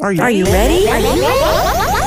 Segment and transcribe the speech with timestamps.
[0.00, 0.86] Are you, Are you ready?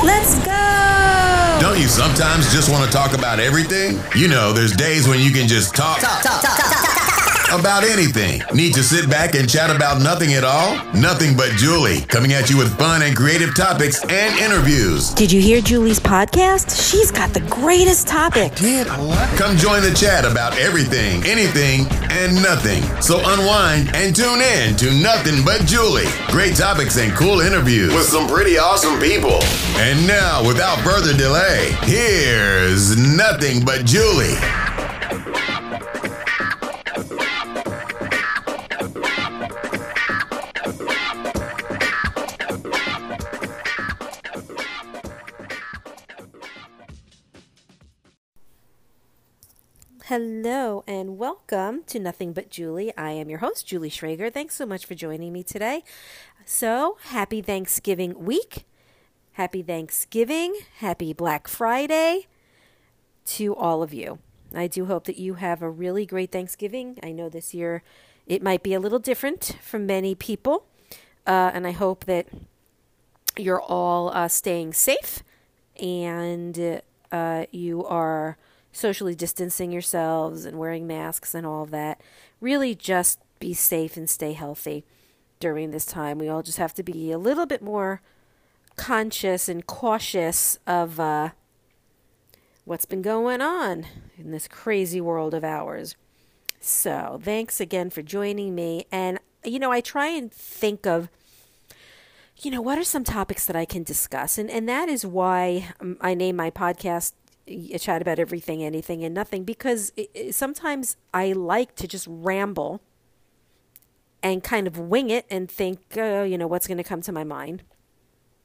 [0.04, 1.58] Let's go!
[1.60, 4.00] Don't you sometimes just want to talk about everything?
[4.16, 6.00] You know, there's days when you can just talk,
[7.58, 8.42] about anything.
[8.54, 10.76] Need to sit back and chat about nothing at all?
[10.94, 15.10] Nothing but Julie, coming at you with fun and creative topics and interviews.
[15.14, 16.90] Did you hear Julie's podcast?
[16.90, 18.54] She's got the greatest topic.
[18.56, 19.28] Did what?
[19.38, 22.82] Come join the chat about everything, anything, and nothing.
[23.00, 26.08] So unwind and tune in to Nothing But Julie.
[26.28, 29.42] Great topics and cool interviews with some pretty awesome people.
[29.76, 34.36] And now, without further delay, here's Nothing But Julie.
[50.16, 52.96] Hello and welcome to Nothing But Julie.
[52.96, 54.32] I am your host, Julie Schrager.
[54.32, 55.82] Thanks so much for joining me today.
[56.44, 58.64] So, happy Thanksgiving week.
[59.32, 60.54] Happy Thanksgiving.
[60.76, 62.28] Happy Black Friday
[63.26, 64.20] to all of you.
[64.54, 66.96] I do hope that you have a really great Thanksgiving.
[67.02, 67.82] I know this year
[68.24, 70.64] it might be a little different for many people,
[71.26, 72.28] uh, and I hope that
[73.36, 75.24] you're all uh, staying safe
[75.76, 78.38] and uh, you are
[78.74, 82.00] socially distancing yourselves and wearing masks and all of that.
[82.40, 84.84] Really, just be safe and stay healthy
[85.40, 86.18] during this time.
[86.18, 88.02] We all just have to be a little bit more
[88.76, 91.30] conscious and cautious of uh,
[92.64, 93.86] what's been going on
[94.18, 95.94] in this crazy world of ours.
[96.60, 98.86] So, thanks again for joining me.
[98.90, 101.08] And, you know, I try and think of
[102.38, 104.38] you know, what are some topics that I can discuss?
[104.38, 107.12] And and that is why um, I name my podcast
[107.78, 112.80] chat about everything, anything, and nothing because it, it, sometimes I like to just ramble
[114.22, 117.12] and kind of wing it and think, uh, you know, what's going to come to
[117.12, 117.62] my mind.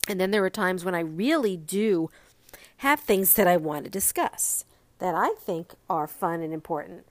[0.07, 2.09] And then there are times when I really do
[2.77, 4.65] have things that I want to discuss
[4.99, 7.05] that I think are fun and important.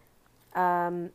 [0.54, 1.10] Um,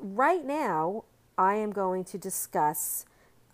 [0.00, 1.04] right now,
[1.36, 3.04] I am going to discuss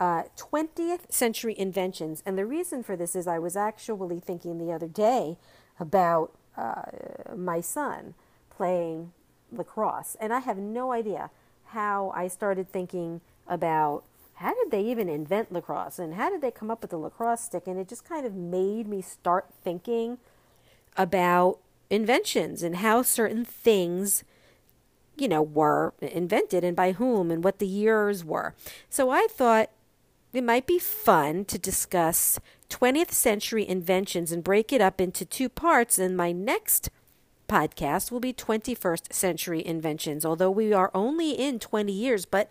[0.00, 2.22] uh, 20th century inventions.
[2.26, 5.38] And the reason for this is I was actually thinking the other day
[5.80, 6.82] about uh,
[7.36, 8.14] my son
[8.50, 9.12] playing
[9.52, 10.16] lacrosse.
[10.20, 11.30] And I have no idea
[11.66, 16.50] how I started thinking about how did they even invent lacrosse and how did they
[16.50, 17.66] come up with the lacrosse stick.
[17.66, 20.18] And it just kind of made me start thinking
[20.96, 21.58] about
[21.90, 24.24] inventions and how certain things
[25.16, 28.54] you know were invented and by whom and what the years were
[28.90, 29.70] so i thought
[30.32, 32.38] it might be fun to discuss
[32.70, 35.98] 20th century inventions and break it up into two parts.
[35.98, 36.90] And my next
[37.48, 42.24] podcast will be 21st century inventions, although we are only in 20 years.
[42.24, 42.50] But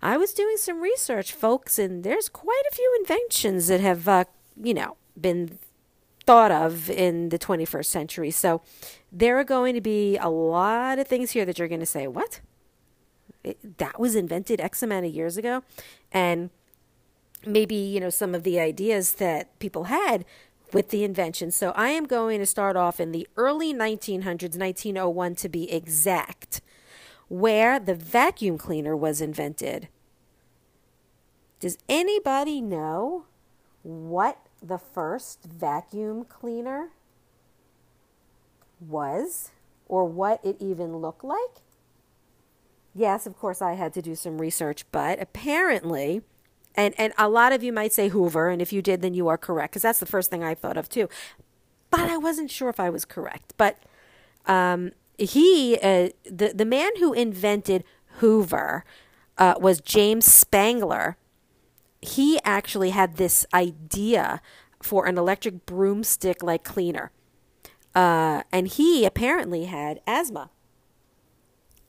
[0.00, 4.24] I was doing some research, folks, and there's quite a few inventions that have, uh,
[4.60, 5.58] you know, been
[6.24, 8.30] thought of in the 21st century.
[8.30, 8.62] So
[9.10, 12.06] there are going to be a lot of things here that you're going to say,
[12.06, 12.40] what?
[13.44, 15.62] It, that was invented X amount of years ago.
[16.10, 16.50] And
[17.46, 20.24] maybe you know some of the ideas that people had
[20.72, 21.50] with the invention.
[21.50, 26.60] So I am going to start off in the early 1900s, 1901 to be exact,
[27.28, 29.88] where the vacuum cleaner was invented.
[31.60, 33.26] Does anybody know
[33.82, 36.88] what the first vacuum cleaner
[38.80, 39.50] was
[39.86, 41.62] or what it even looked like?
[42.94, 46.22] Yes, of course I had to do some research, but apparently
[46.74, 49.28] and and a lot of you might say Hoover, and if you did, then you
[49.28, 51.08] are correct because that's the first thing I thought of too.
[51.90, 53.54] But I wasn't sure if I was correct.
[53.56, 53.78] But
[54.46, 57.84] um, he, uh, the the man who invented
[58.18, 58.84] Hoover,
[59.38, 61.16] uh, was James Spangler.
[62.00, 64.40] He actually had this idea
[64.82, 67.12] for an electric broomstick like cleaner,
[67.94, 70.50] uh, and he apparently had asthma.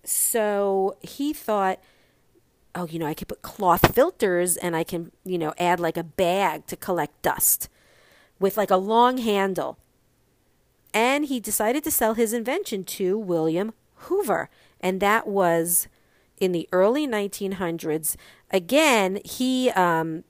[0.04, 1.80] So he thought
[2.76, 5.98] oh, you know, I could put cloth filters and I can, you know, add like
[5.98, 7.70] a bag to collect dust
[8.40, 9.78] with like a long handle.
[10.94, 14.50] And he decided to sell his invention to William Hoover.
[14.80, 15.88] And that was
[16.40, 18.16] in the early 1900s.
[18.52, 20.24] Again, he um,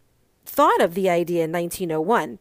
[0.45, 2.39] thought of the idea in 1901,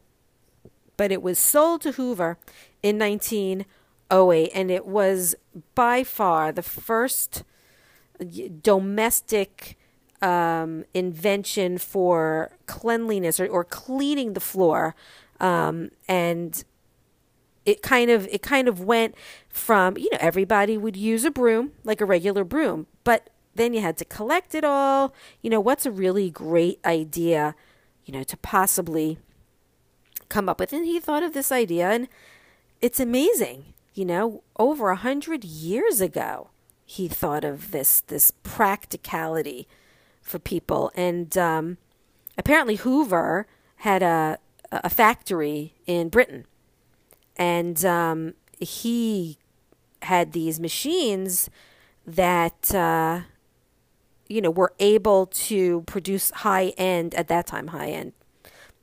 [0.95, 2.37] but it was sold to Hoover
[2.81, 4.51] in 1908.
[4.53, 5.35] And it was
[5.75, 7.43] by far the first
[8.61, 9.77] domestic
[10.23, 14.95] um, invention for cleanliness or, or cleaning the floor,
[15.39, 16.63] um, and
[17.65, 19.15] it kind of it kind of went
[19.49, 23.81] from you know everybody would use a broom like a regular broom, but then you
[23.81, 25.13] had to collect it all.
[25.41, 27.55] You know what's a really great idea
[28.05, 29.17] you know, to possibly
[30.29, 30.73] come up with.
[30.73, 32.07] And he thought of this idea, and
[32.81, 33.73] it's amazing.
[33.93, 36.49] You know, over a hundred years ago,
[36.85, 39.67] he thought of this this practicality
[40.23, 41.77] for people, and um,
[42.37, 43.45] apparently Hoover
[43.77, 44.39] had a
[44.71, 46.45] a factory in Britain,
[47.37, 49.37] and um, he
[50.01, 51.49] had these machines
[52.05, 53.21] that uh,
[54.27, 58.13] you know were able to produce high end at that time high end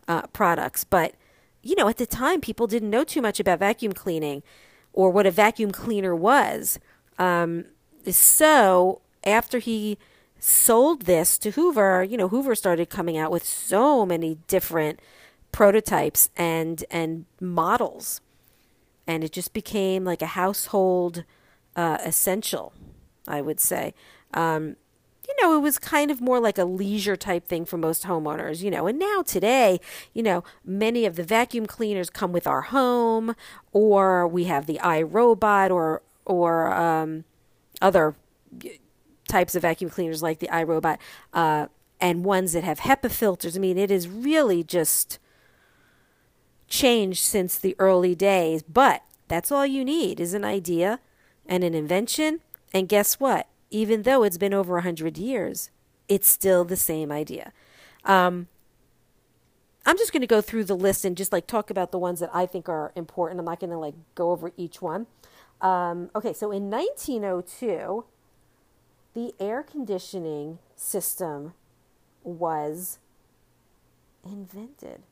[0.07, 1.15] uh, products, but
[1.63, 4.43] you know at the time people didn't know too much about vacuum cleaning
[4.93, 6.79] or what a vacuum cleaner was.
[7.19, 7.67] Um,
[8.09, 9.99] so after he
[10.41, 15.01] sold this to Hoover, you know, Hoover started coming out with so many different
[15.53, 18.21] prototypes and and models,
[19.07, 21.25] and it just became like a household
[21.77, 22.73] uh, essential,
[23.27, 23.95] I would say.
[24.35, 24.77] Um,
[25.29, 28.63] you know, it was kind of more like a leisure type thing for most homeowners,
[28.63, 28.87] you know.
[28.89, 29.81] And now today,
[30.13, 33.37] you know, many of the vacuum cleaners come with our home,
[33.73, 37.25] or we have the iRobot, or or um,
[37.81, 38.17] other
[39.31, 40.99] types of vacuum cleaners like the iRobot,
[41.33, 41.67] uh,
[42.01, 43.57] and ones that have HEPA filters.
[43.57, 45.19] I mean, it is really just
[46.69, 48.63] changed since the early days.
[48.63, 51.01] But that's all you need is an idea
[51.47, 52.41] and an invention.
[52.73, 53.49] And guess what?
[53.71, 55.71] Even though it's been over a hundred years,
[56.09, 57.53] it's still the same idea.
[58.05, 58.49] Um,
[59.87, 62.21] I'm just going to go through the list and just like talk about the ones
[62.21, 63.41] that I think are important.
[63.41, 65.07] I'm not going to like go over each one.
[65.61, 68.05] Um, okay, so in 1902,
[69.15, 71.55] the air conditioning system
[72.23, 72.99] was
[74.25, 75.03] invented.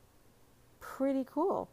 [0.79, 1.69] Pretty cool.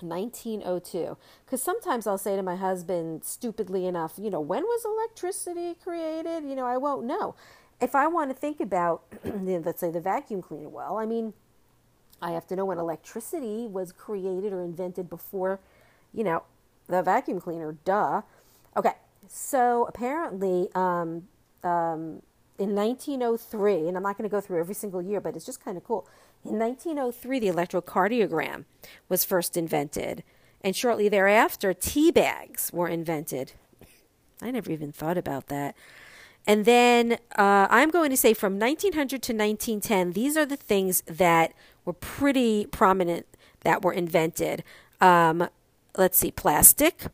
[0.00, 1.16] 1902.
[1.44, 6.44] Because sometimes I'll say to my husband, stupidly enough, you know, when was electricity created?
[6.44, 7.34] You know, I won't know.
[7.80, 11.32] If I want to think about, let's say, the vacuum cleaner, well, I mean,
[12.20, 15.60] I have to know when electricity was created or invented before,
[16.12, 16.44] you know,
[16.86, 17.76] the vacuum cleaner.
[17.84, 18.22] Duh.
[18.76, 18.92] Okay,
[19.28, 21.28] so apparently, um,
[21.62, 22.22] um,
[22.58, 25.64] in 1903, and I'm not going to go through every single year, but it's just
[25.64, 26.06] kind of cool.
[26.44, 28.64] In 1903, the electrocardiogram
[29.08, 30.22] was first invented,
[30.60, 33.52] and shortly thereafter, tea bags were invented.
[34.40, 35.74] I never even thought about that.
[36.46, 41.02] And then uh, I'm going to say from 1900 to 1910, these are the things
[41.06, 41.54] that
[41.84, 43.26] were pretty prominent
[43.62, 44.62] that were invented.
[45.00, 45.48] Um,
[45.96, 47.06] let's see, plastic,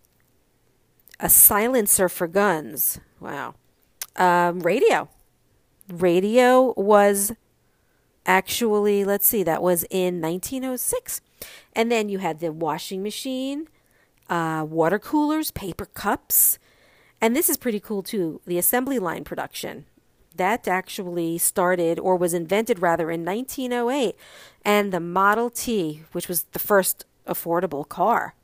[1.20, 2.98] a silencer for guns.
[3.20, 3.54] Wow.
[4.16, 5.08] Um, radio.
[5.88, 7.32] Radio was
[8.26, 11.20] actually, let's see, that was in 1906.
[11.74, 13.68] And then you had the washing machine,
[14.28, 16.58] uh, water coolers, paper cups.
[17.20, 19.84] And this is pretty cool too the assembly line production.
[20.36, 24.16] That actually started or was invented rather in 1908.
[24.64, 28.34] And the Model T, which was the first affordable car.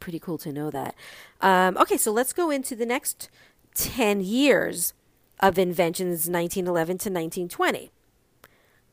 [0.00, 0.94] Pretty cool to know that.
[1.40, 3.28] Um, okay, so let's go into the next
[3.74, 4.92] 10 years
[5.40, 7.90] of inventions, 1911 to 1920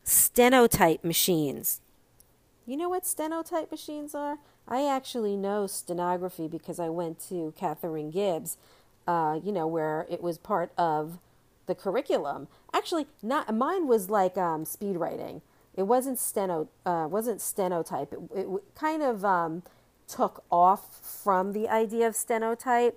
[0.06, 1.82] stenotype machines.
[2.66, 4.38] You know what stenotype machines are?
[4.68, 8.58] I actually know stenography because I went to Katharine Gibbs,
[9.08, 11.20] uh, you know, where it was part of
[11.66, 12.48] the curriculum.
[12.74, 15.42] Actually, not mine was like um, speed writing.
[15.76, 18.14] It wasn't steno, uh, wasn't stenotype.
[18.14, 19.64] It, it kind of um,
[20.08, 22.94] took off from the idea of stenotype.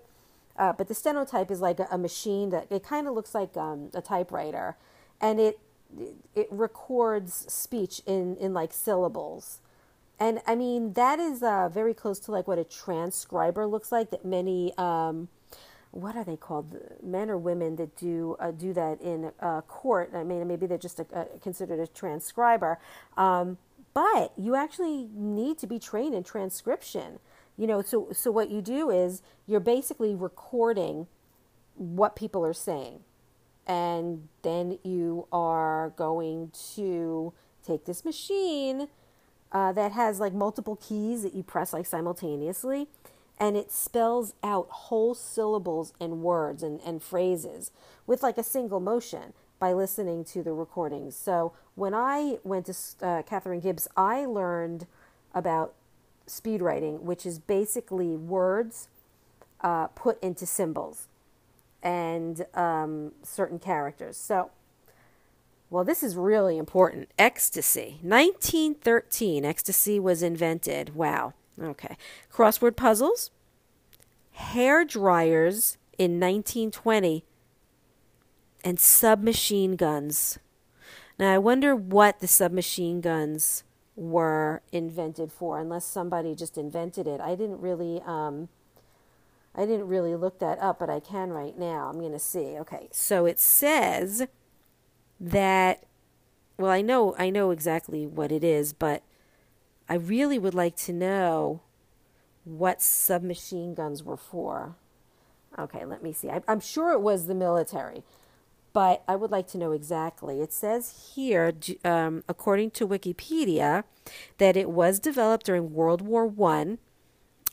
[0.56, 3.56] Uh, but the stenotype is like a, a machine that it kind of looks like
[3.56, 4.76] um, a typewriter,
[5.20, 5.58] and it
[6.34, 9.60] it records speech in in like syllables.
[10.18, 14.10] And i mean that is uh, very close to like what a transcriber looks like
[14.10, 15.28] that many um,
[15.96, 16.76] what are they called?
[17.02, 20.10] Men or women that do uh, do that in uh, court.
[20.14, 22.78] I mean maybe they're just a, a, considered a transcriber.
[23.16, 23.58] Um,
[23.96, 27.18] but you actually need to be trained in transcription.
[27.56, 31.06] You know so so what you do is you're basically recording
[31.76, 33.00] what people are saying.
[33.66, 37.32] And then you are going to
[37.66, 38.88] take this machine
[39.50, 42.88] uh, that has like multiple keys that you press like simultaneously
[43.40, 47.70] and it spells out whole syllables and words and, and phrases
[48.06, 52.74] with like a single motion by listening to the recordings so when i went to
[53.02, 54.86] uh, katharine gibbs i learned
[55.32, 55.72] about
[56.26, 58.88] speed writing which is basically words
[59.60, 61.08] uh, put into symbols
[61.82, 64.16] and um, certain characters.
[64.16, 64.50] So,
[65.70, 67.10] well, this is really important.
[67.18, 67.98] Ecstasy.
[68.02, 70.94] 1913, ecstasy was invented.
[70.94, 71.34] Wow.
[71.62, 71.96] Okay.
[72.32, 73.30] Crossword puzzles.
[74.32, 77.24] Hair dryers in 1920.
[78.64, 80.38] And submachine guns.
[81.18, 87.20] Now, I wonder what the submachine guns were invented for, unless somebody just invented it.
[87.20, 88.48] I didn't really, um,
[89.54, 91.88] I didn't really look that up, but I can right now.
[91.88, 92.58] I'm going to see.
[92.58, 94.26] Okay, so it says
[95.18, 95.84] that,
[96.58, 99.02] well, I know, I know exactly what it is, but
[99.88, 101.62] I really would like to know
[102.44, 104.76] what submachine guns were for.
[105.58, 106.28] Okay, let me see.
[106.28, 108.02] I, I'm sure it was the military
[108.76, 110.42] but I would like to know exactly.
[110.42, 111.50] It says here,
[111.82, 113.84] um, according to Wikipedia,
[114.36, 116.76] that it was developed during World War One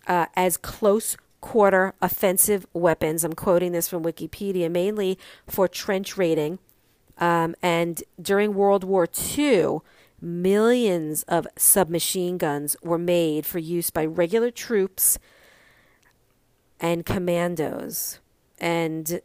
[0.05, 3.23] uh, as close quarter offensive weapons.
[3.23, 6.59] I'm quoting this from Wikipedia, mainly for trench raiding.
[7.17, 9.77] Um, and during World War II,
[10.19, 15.17] millions of submachine guns were made for use by regular troops
[16.81, 18.19] and commandos.
[18.59, 19.21] And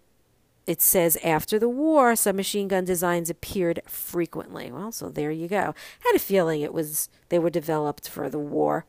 [0.68, 4.70] it says after the war, submachine gun designs appeared frequently.
[4.70, 5.74] Well, so there you go.
[6.00, 8.84] Had a feeling it was they were developed for the war.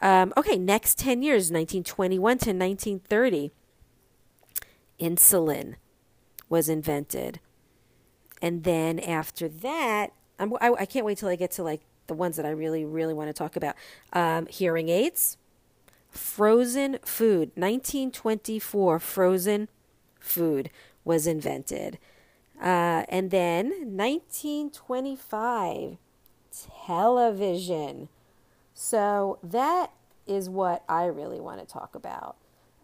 [0.00, 3.50] Um, okay, next 10 years, 1921 to 1930,
[4.98, 5.74] insulin
[6.48, 7.38] was invented.
[8.40, 12.14] And then after that, I'm, I, I can't wait till I get to like the
[12.14, 13.74] ones that I really, really want to talk about.
[14.14, 15.36] Um, hearing aids,
[16.08, 19.68] frozen food, 1924, frozen
[20.18, 20.70] food
[21.04, 21.98] was invented.
[22.60, 25.96] Uh, and then 1925,
[26.86, 28.08] television.
[28.74, 29.92] So that
[30.26, 32.36] is what I really want to talk about.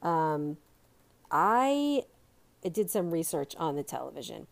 [0.03, 0.57] Um,
[1.31, 2.05] I
[2.73, 4.47] did some research on the television.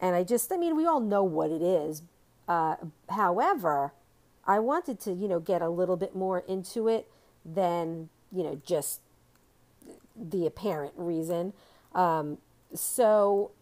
[0.00, 2.02] And I just, I mean, we all know what it is.
[2.48, 2.76] Uh,
[3.10, 3.92] however,
[4.46, 7.08] I wanted to, you know, get a little bit more into it
[7.44, 9.00] than, you know, just
[10.16, 11.52] the apparent reason.
[11.94, 12.38] Um,
[12.74, 13.52] so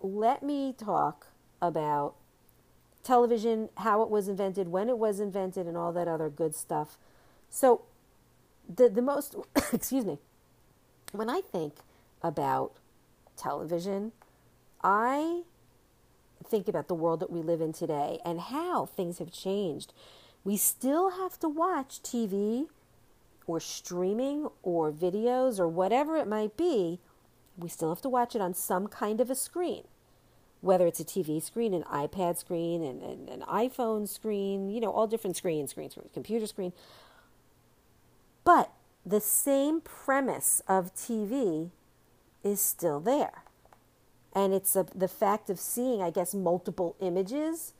[0.00, 1.28] let me talk
[1.60, 2.14] about
[3.02, 6.98] television, how it was invented, when it was invented, and all that other good stuff.
[7.50, 7.82] So,
[8.72, 9.36] the, the most,
[9.72, 10.18] excuse me,
[11.12, 11.74] when I think
[12.22, 12.72] about
[13.36, 14.12] television,
[14.82, 15.42] I
[16.44, 19.92] think about the world that we live in today and how things have changed.
[20.44, 22.66] We still have to watch TV
[23.46, 27.00] or streaming or videos or whatever it might be
[27.62, 29.84] we still have to watch it on some kind of a screen,
[30.60, 34.90] whether it's a TV screen, an iPad screen, and an, an iPhone screen, you know,
[34.90, 36.72] all different screens, screens, computer screen.
[38.44, 38.70] But
[39.04, 41.70] the same premise of TV
[42.44, 43.44] is still there.
[44.34, 47.74] And it's a, the fact of seeing, I guess, multiple images.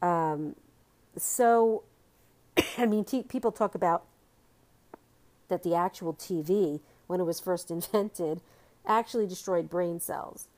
[0.00, 0.56] Um,
[1.16, 1.82] so,
[2.78, 4.04] I mean, t- people talk about
[5.48, 8.40] that the actual TV, when it was first invented,
[8.86, 10.48] actually destroyed brain cells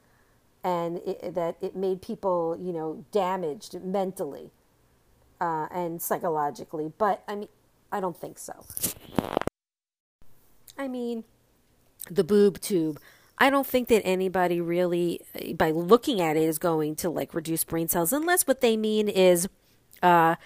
[0.65, 4.51] and it, that it made people, you know, damaged mentally
[5.41, 6.93] uh, and psychologically.
[6.97, 7.49] But I mean,
[7.93, 8.65] I don't think so.
[10.77, 11.25] I mean,
[12.11, 12.99] the boob tube.
[13.37, 15.21] I don't think that anybody really,
[15.57, 19.09] by looking at it, is going to like reduce brain cells, unless what they mean
[19.09, 19.49] is,
[20.03, 20.37] uh,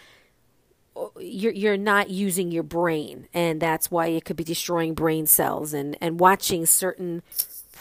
[1.21, 5.73] you're you're not using your brain, and that's why it could be destroying brain cells.
[5.73, 7.23] And and watching certain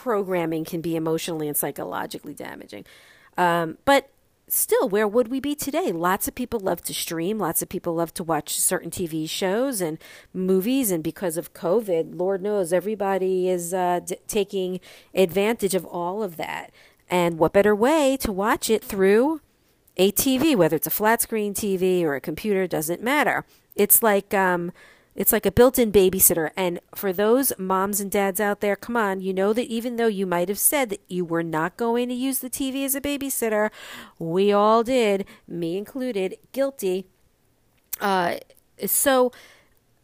[0.08, 2.86] programming can be emotionally and psychologically damaging.
[3.38, 4.10] Um, but
[4.48, 5.92] still, where would we be today?
[5.92, 7.40] Lots of people love to stream.
[7.40, 9.98] Lots of people love to watch certain TV shows and
[10.34, 10.92] movies.
[10.92, 14.80] And because of COVID, Lord knows everybody is uh, d- taking
[15.14, 16.72] advantage of all of that.
[17.10, 19.42] And what better way to watch it through
[19.98, 23.44] a TV, whether it's a flat screen TV or a computer, doesn't matter.
[23.76, 24.72] It's like um,
[25.18, 26.52] it's like a built in babysitter.
[26.56, 30.08] And for those moms and dads out there, come on, you know that even though
[30.08, 33.02] you might have said that you were not going to use the TV as a
[33.02, 33.72] babysitter,
[34.20, 37.08] we all did, me included, guilty.
[38.00, 38.36] Uh,
[38.86, 39.32] so,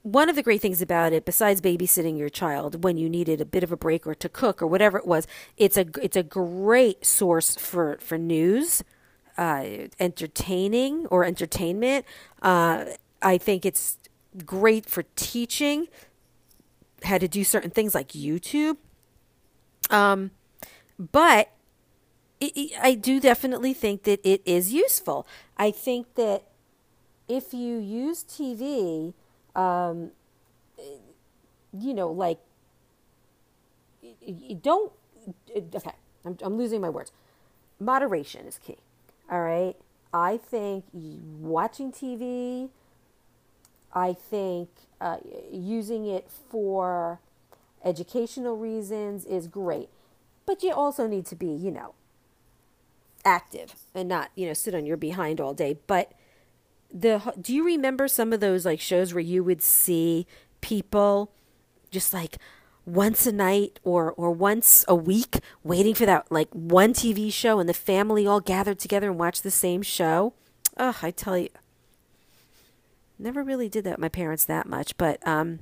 [0.01, 3.45] one of the great things about it, besides babysitting your child when you needed a
[3.45, 5.27] bit of a break or to cook or whatever it was,
[5.57, 8.83] it's a it's a great source for for news,
[9.37, 9.63] uh,
[9.99, 12.03] entertaining or entertainment.
[12.41, 12.85] Uh,
[13.21, 13.97] I think it's
[14.45, 15.87] great for teaching
[17.03, 18.77] how to do certain things like YouTube.
[19.89, 20.31] Um,
[21.11, 21.49] but
[22.39, 25.27] it, it, I do definitely think that it is useful.
[25.57, 26.43] I think that
[27.27, 29.13] if you use TV,
[29.55, 30.11] um,
[31.73, 32.39] you know, like,
[34.21, 34.91] you don't,
[35.55, 35.91] okay,
[36.25, 37.11] I'm, I'm losing my words.
[37.79, 38.77] Moderation is key.
[39.31, 39.75] All right.
[40.13, 42.69] I think watching TV,
[43.93, 44.69] I think
[44.99, 45.17] uh,
[45.51, 47.19] using it for
[47.83, 49.89] educational reasons is great.
[50.45, 51.93] But you also need to be, you know,
[53.25, 55.77] active and not you know sit on your behind all day.
[55.87, 56.11] But
[56.91, 60.27] the do you remember some of those like shows where you would see
[60.61, 61.31] people
[61.91, 62.37] just like
[62.85, 67.59] once a night or or once a week waiting for that like one TV show
[67.59, 70.33] and the family all gathered together and watched the same show.
[70.77, 71.49] Oh, I tell you
[73.19, 75.59] never really did that with my parents that much, but um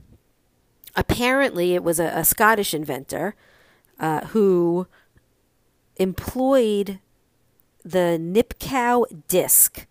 [0.96, 3.36] apparently it was a, a Scottish inventor
[4.00, 4.88] uh, who
[5.98, 7.00] employed
[7.84, 9.86] the Nipkow disc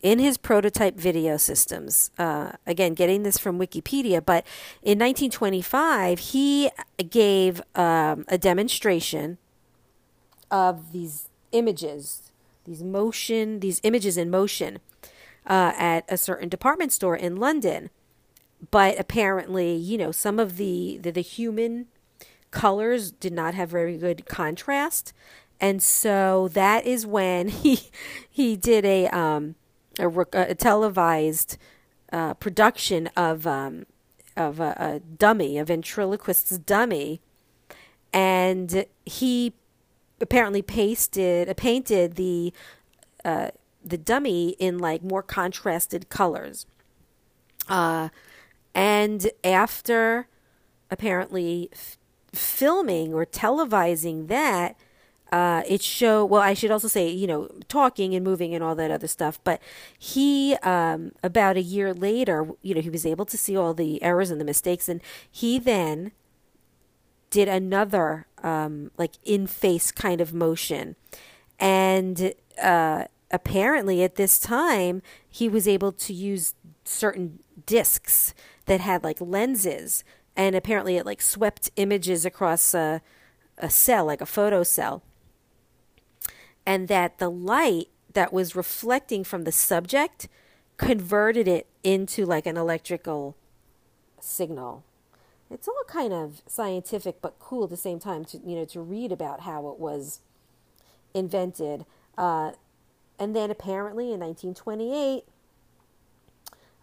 [0.00, 2.10] in his prototype video systems.
[2.18, 4.46] Uh, again, getting this from Wikipedia, but
[4.82, 6.70] in 1925, he
[7.10, 9.38] gave um, a demonstration
[10.50, 12.30] of these images,
[12.64, 14.78] these motion, these images in motion
[15.48, 17.90] uh, at a certain department store in London.
[18.70, 21.86] But apparently, you know, some of the, the, the human
[22.50, 25.12] colors did not have very good contrast.
[25.60, 27.80] And so that is when he
[28.28, 29.54] he did a um,
[29.98, 31.56] a, a televised
[32.12, 33.86] uh, production of um,
[34.36, 37.20] of a, a, dummy, a ventriloquist's dummy,
[38.12, 39.52] and he
[40.20, 42.52] apparently pasted, uh, painted the
[43.24, 43.48] uh,
[43.88, 46.66] the dummy in like more contrasted colors.
[47.68, 48.08] Uh,
[48.74, 50.28] and after
[50.90, 51.98] apparently f-
[52.32, 54.76] filming or televising that,
[55.30, 58.74] uh, it show well i should also say you know talking and moving and all
[58.74, 59.60] that other stuff but
[59.98, 64.02] he um, about a year later you know he was able to see all the
[64.02, 66.12] errors and the mistakes and he then
[67.30, 70.96] did another um, like in face kind of motion
[71.58, 76.54] and uh, apparently at this time he was able to use
[76.84, 78.34] certain discs
[78.66, 80.04] that had like lenses
[80.36, 83.02] and apparently it like swept images across a,
[83.58, 85.02] a cell like a photo cell
[86.68, 90.28] and that the light that was reflecting from the subject
[90.76, 93.36] converted it into like an electrical
[94.20, 94.84] signal.
[95.50, 98.80] It's all kind of scientific but cool at the same time to you know to
[98.80, 100.20] read about how it was
[101.14, 101.86] invented.
[102.18, 102.52] Uh,
[103.18, 105.24] and then apparently in 1928,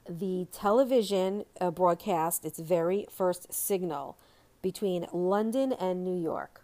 [0.08, 4.17] the television uh, broadcast its very first signal
[4.62, 6.63] between London and New York.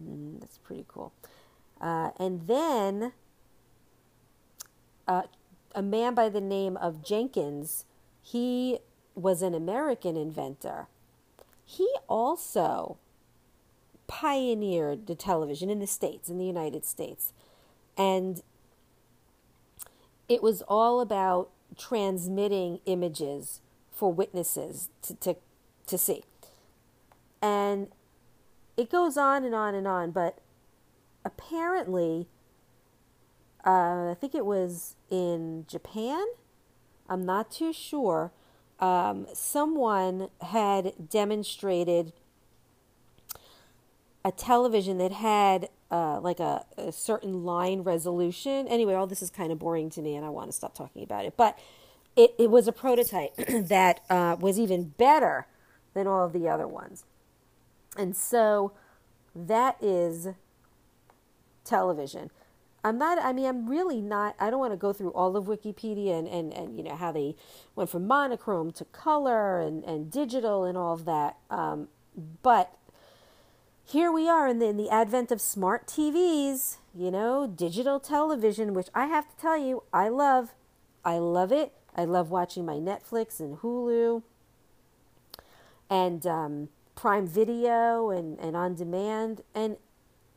[0.00, 1.12] Mm, that's pretty cool.
[1.80, 3.12] Uh, and then
[5.08, 5.22] uh,
[5.74, 7.84] a man by the name of Jenkins,
[8.22, 8.78] he
[9.14, 10.86] was an American inventor.
[11.64, 12.98] He also
[14.06, 17.32] pioneered the television in the States, in the United States.
[17.96, 18.42] And
[20.28, 23.60] it was all about transmitting images
[23.92, 25.36] for witnesses to, to,
[25.86, 26.24] to see.
[27.40, 27.88] And
[28.76, 30.38] it goes on and on and on, but
[31.24, 32.28] apparently,
[33.64, 36.24] uh, I think it was in Japan.
[37.08, 38.32] I'm not too sure.
[38.78, 42.12] Um, someone had demonstrated
[44.26, 48.66] a television that had uh, like a, a, certain line resolution.
[48.66, 51.04] Anyway, all this is kind of boring to me, and I want to stop talking
[51.04, 51.34] about it.
[51.36, 51.56] But
[52.16, 55.46] it, it was a prototype that uh, was even better
[55.94, 57.04] than all of the other ones.
[57.96, 58.72] And so
[59.32, 60.30] that is
[61.64, 62.32] television.
[62.82, 65.44] I'm not, I mean, I'm really not, I don't want to go through all of
[65.44, 67.36] Wikipedia and, and, and you know, how they
[67.76, 71.36] went from monochrome to color and, and digital and all of that.
[71.48, 71.86] Um,
[72.42, 72.76] but
[73.86, 78.74] here we are in the, in the advent of smart TVs, you know, digital television,
[78.74, 80.54] which I have to tell you, I love.
[81.04, 81.72] I love it.
[81.94, 84.24] I love watching my Netflix and Hulu
[85.88, 89.42] and um, Prime Video and, and on demand.
[89.54, 89.76] And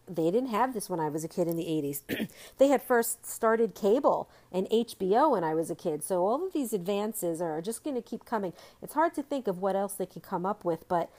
[0.08, 2.30] they didn't have this when I was a kid in the 80s.
[2.60, 6.04] they had first started cable and HBO when I was a kid.
[6.04, 8.54] So all of these advances are just going to keep coming.
[8.84, 11.10] It's hard to think of what else they can come up with, but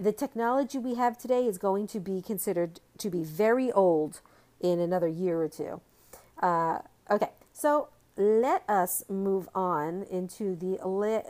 [0.00, 4.20] the technology we have today is going to be considered to be very old
[4.60, 5.80] in another year or two.
[6.40, 6.78] Uh,
[7.10, 10.78] okay, so let us move on into the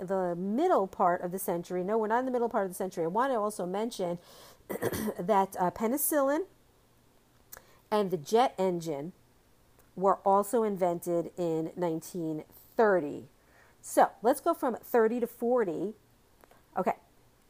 [0.03, 1.85] the middle part of the century.
[1.85, 3.05] No, we're not in the middle part of the century.
[3.05, 4.19] I want to also mention
[5.19, 6.45] that uh, penicillin
[7.91, 9.13] and the jet engine
[9.95, 13.25] were also invented in 1930.
[13.83, 15.93] So let's go from 30 to 40.
[16.77, 16.95] Okay,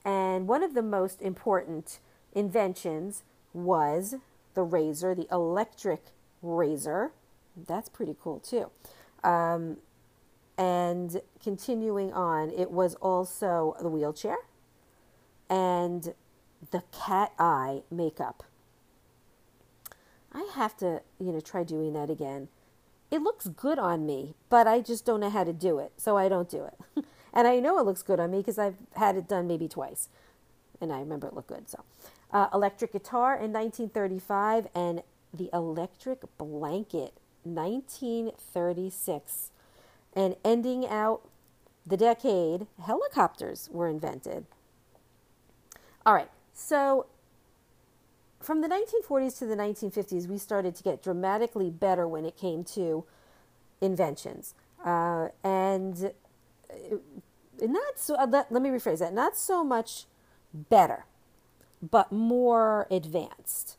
[0.05, 1.99] and one of the most important
[2.33, 4.17] inventions was
[4.55, 6.07] the razor, the electric
[6.43, 7.13] razor.
[7.57, 8.71] That's pretty cool too.
[9.23, 9.79] Um,
[10.59, 14.37] and continuing on, it was also the wheelchair
[15.49, 16.15] and
[16.71, 18.43] the cat eye makeup.
[20.33, 22.49] I have to, you know, try doing that again.
[23.11, 26.17] It looks good on me, but I just don't know how to do it, so
[26.17, 27.05] I don't do it.
[27.33, 30.09] and I know it looks good on me because I've had it done maybe twice,
[30.81, 31.69] and I remember it looked good.
[31.69, 31.83] So,
[32.33, 37.15] uh, electric guitar in 1935 and the electric blanket
[37.45, 39.51] 1936
[40.15, 41.23] and ending out
[41.87, 44.45] the decade helicopters were invented.
[46.05, 47.07] All right so
[48.41, 52.65] from the 1940s to the 1950s we started to get dramatically better when it came
[52.65, 53.05] to
[53.81, 54.55] inventions.
[54.85, 56.13] Uh, and
[56.71, 56.97] uh,
[57.69, 60.07] not so uh, let, let me rephrase that not so much
[60.53, 61.05] better
[61.81, 63.77] but more advanced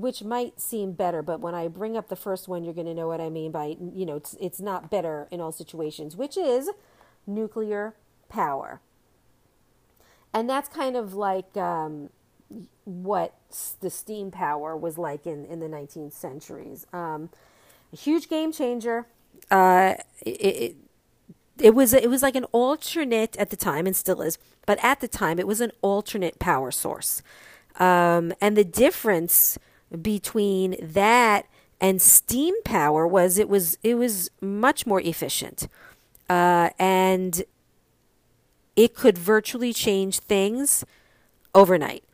[0.00, 2.94] which might seem better, but when I bring up the first one, you're going to
[2.94, 6.36] know what I mean by, you know, it's, it's not better in all situations, which
[6.36, 6.70] is
[7.26, 7.94] nuclear
[8.28, 8.80] power.
[10.32, 12.10] And that's kind of like um,
[12.84, 13.34] what
[13.80, 16.86] the steam power was like in, in the 19th centuries.
[16.92, 17.30] Um,
[17.92, 19.06] a huge game changer.
[19.50, 20.76] Uh, it, it,
[21.60, 25.00] it was it was like an alternate at the time and still is, but at
[25.00, 27.22] the time it was an alternate power source.
[27.76, 29.58] Um, and the difference
[30.02, 31.46] between that
[31.80, 35.68] and steam power was it was it was much more efficient,
[36.28, 37.44] uh, and
[38.76, 40.84] it could virtually change things
[41.54, 42.04] overnight.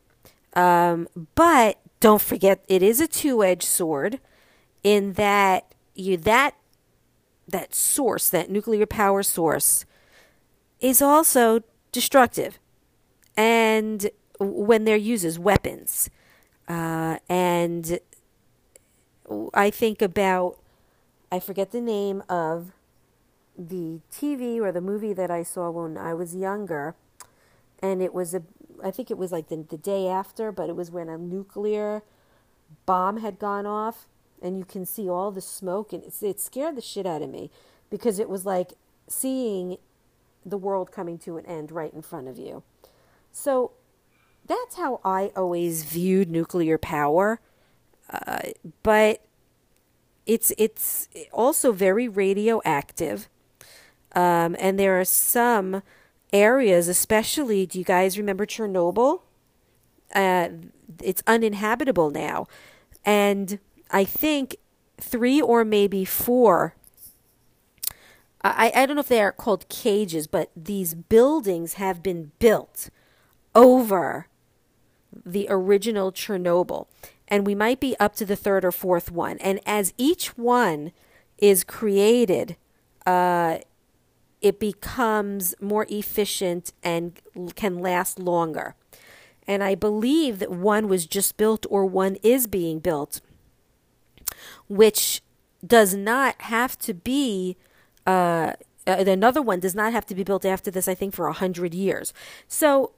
[0.55, 4.19] Um, but don't forget, it is a two-edged sword,
[4.83, 6.55] in that you that
[7.47, 9.85] that source, that nuclear power source,
[10.79, 12.59] is also destructive,
[13.37, 16.09] and when they're used as weapons.
[16.67, 17.99] Uh, and
[19.53, 20.57] I think about,
[21.31, 22.71] I forget the name of
[23.57, 26.95] the TV or the movie that I saw when I was younger.
[27.79, 28.43] And it was a,
[28.83, 32.03] I think it was like the, the day after, but it was when a nuclear
[32.85, 34.07] bomb had gone off.
[34.45, 37.49] And you can see all the smoke, and it, scared the shit out of me
[37.89, 38.73] because it was like
[39.07, 39.77] seeing
[40.45, 42.61] the world coming to an end right in front of you.
[43.31, 43.71] So
[44.45, 47.39] that's how I always viewed nuclear power.
[48.07, 48.51] Uh,
[48.83, 49.25] but
[50.27, 53.27] it's it's also very radioactive,
[54.13, 55.81] um, and there are some
[56.31, 57.65] areas, especially.
[57.65, 59.21] Do you guys remember Chernobyl?
[60.13, 60.49] Uh,
[61.01, 62.45] it's uninhabitable now,
[63.03, 63.57] and
[63.91, 64.57] I think
[64.97, 66.75] three or maybe four.
[68.41, 72.89] I, I don't know if they are called cages, but these buildings have been built
[73.53, 74.27] over
[75.25, 76.87] the original Chernobyl.
[77.27, 79.39] And we might be up to the third or fourth one.
[79.39, 80.91] And as each one
[81.39, 82.55] is created,
[83.05, 83.59] uh,
[84.41, 87.19] it becomes more efficient and
[87.55, 88.75] can last longer.
[89.47, 93.21] And I believe that one was just built or one is being built,
[94.67, 95.21] which
[95.65, 97.57] does not have to be.
[98.05, 98.53] Uh,
[98.87, 101.33] uh another one does not have to be built after this, I think, for a
[101.33, 102.13] hundred years.
[102.47, 102.91] So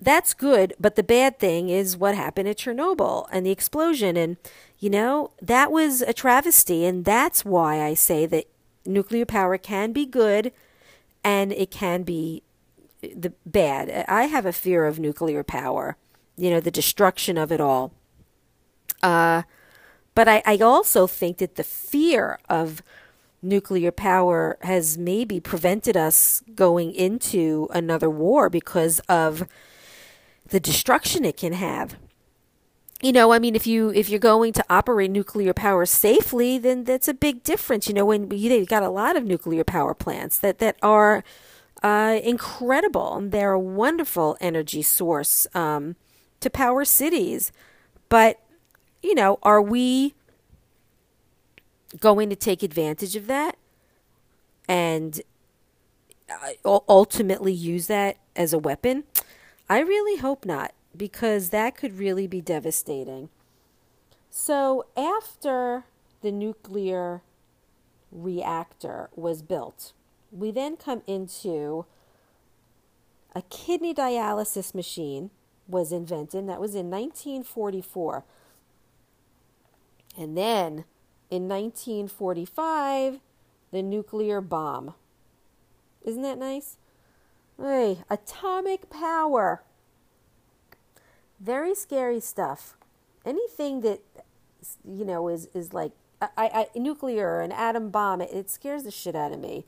[0.00, 4.16] that's good, but the bad thing is what happened at Chernobyl and the explosion.
[4.16, 4.36] And,
[4.78, 6.84] you know, that was a travesty.
[6.84, 8.46] And that's why I say that
[8.84, 10.52] nuclear power can be good
[11.22, 12.42] and it can be
[13.00, 14.04] the bad.
[14.08, 15.96] I have a fear of nuclear power,
[16.36, 17.92] you know, the destruction of it all.
[19.02, 19.42] Uh,
[20.14, 22.82] but I, I also think that the fear of
[23.42, 29.46] nuclear power has maybe prevented us going into another war because of
[30.48, 31.96] the destruction it can have.
[33.02, 36.84] You know, I mean, if you if you're going to operate nuclear power safely, then
[36.84, 37.86] that's a big difference.
[37.86, 41.22] You know, when you've got a lot of nuclear power plants that that are
[41.82, 45.96] uh, incredible, and they're a wonderful energy source um,
[46.40, 47.52] to power cities.
[48.08, 48.40] But
[49.04, 50.14] you know, are we
[52.00, 53.56] going to take advantage of that
[54.66, 55.20] and
[56.64, 59.04] uh, ultimately use that as a weapon?
[59.68, 63.28] I really hope not, because that could really be devastating.
[64.30, 65.84] So, after
[66.22, 67.20] the nuclear
[68.10, 69.92] reactor was built,
[70.32, 71.84] we then come into
[73.34, 75.30] a kidney dialysis machine
[75.68, 76.48] was invented.
[76.48, 78.24] That was in 1944.
[80.16, 80.84] And then
[81.30, 83.20] in 1945,
[83.72, 84.94] the nuclear bomb.
[86.04, 86.76] Isn't that nice?
[87.60, 89.62] Hey, atomic power.
[91.40, 92.76] Very scary stuff.
[93.24, 94.00] Anything that
[94.84, 98.20] you know is is like I, I nuclear, an atom bomb.
[98.20, 99.64] It, it, scares the shit out of me.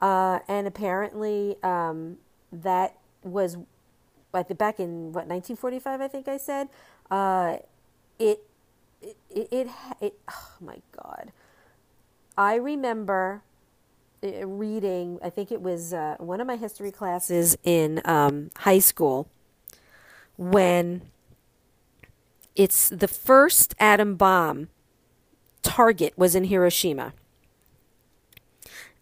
[0.00, 2.18] Uh, and apparently, um,
[2.52, 3.56] that was
[4.32, 6.68] back in what 1945, I think I said.
[7.10, 7.58] Uh,
[8.18, 8.47] it
[9.02, 9.68] it, it, it,
[10.00, 11.32] it oh my God.
[12.36, 13.42] I remember
[14.22, 18.78] uh, reading, I think it was uh, one of my history classes in um, high
[18.78, 19.28] school
[20.36, 21.02] when
[22.54, 24.68] it's the first atom bomb
[25.62, 27.12] target was in Hiroshima.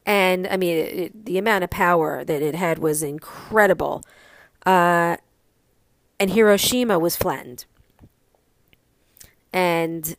[0.04, 4.02] And I mean, it, the amount of power that it had was incredible.
[4.64, 5.16] Uh,
[6.20, 7.64] and Hiroshima was flattened.
[9.86, 10.16] And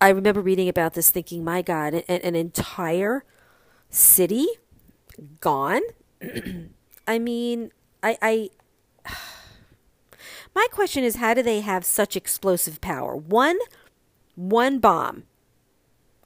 [0.00, 3.24] I remember reading about this thinking, my God, an, an entire
[3.90, 4.48] city
[5.40, 5.82] gone?
[7.06, 7.70] I mean,
[8.02, 8.50] I, I.
[10.54, 13.14] My question is, how do they have such explosive power?
[13.14, 13.58] One,
[14.34, 15.24] one bomb.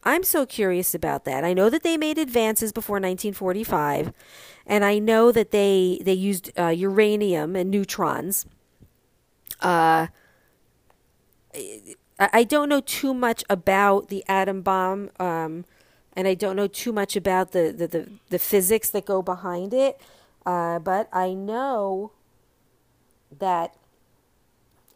[0.03, 1.45] I'm so curious about that.
[1.45, 4.15] I know that they made advances before 1945,
[4.67, 8.47] and I know that they they used uh, uranium and neutrons.
[9.61, 10.07] Uh,
[12.21, 15.65] I don't know too much about the atom bomb, um,
[16.15, 19.73] and I don't know too much about the, the, the, the physics that go behind
[19.73, 19.99] it.
[20.45, 22.13] Uh, but I know
[23.39, 23.75] that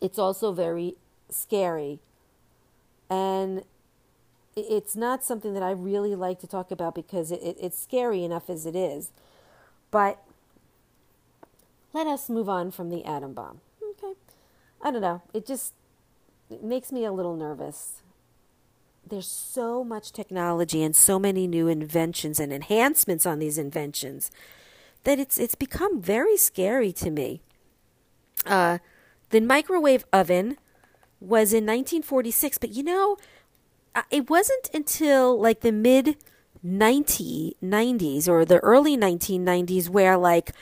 [0.03, 0.97] it's also very
[1.31, 2.01] scary.
[3.09, 3.63] And
[4.57, 8.23] it's not something that I really like to talk about because it, it, it's scary
[8.23, 9.11] enough as it is.
[9.91, 10.23] But
[11.95, 13.61] let us move on from the atom bomb.
[13.83, 14.13] Okay.
[14.83, 15.23] I don't know.
[15.33, 15.73] It just
[16.51, 18.03] it makes me a little nervous.
[19.07, 24.31] There's so much technology and so many new inventions and enhancements on these inventions
[25.05, 27.43] that it's it's become very scary to me.
[28.47, 28.79] Uh,
[29.31, 30.57] the microwave oven
[31.21, 33.17] was in 1946, but you know,
[34.11, 36.17] it wasn't until like the mid
[36.65, 40.53] 1990s or the early 1990s where like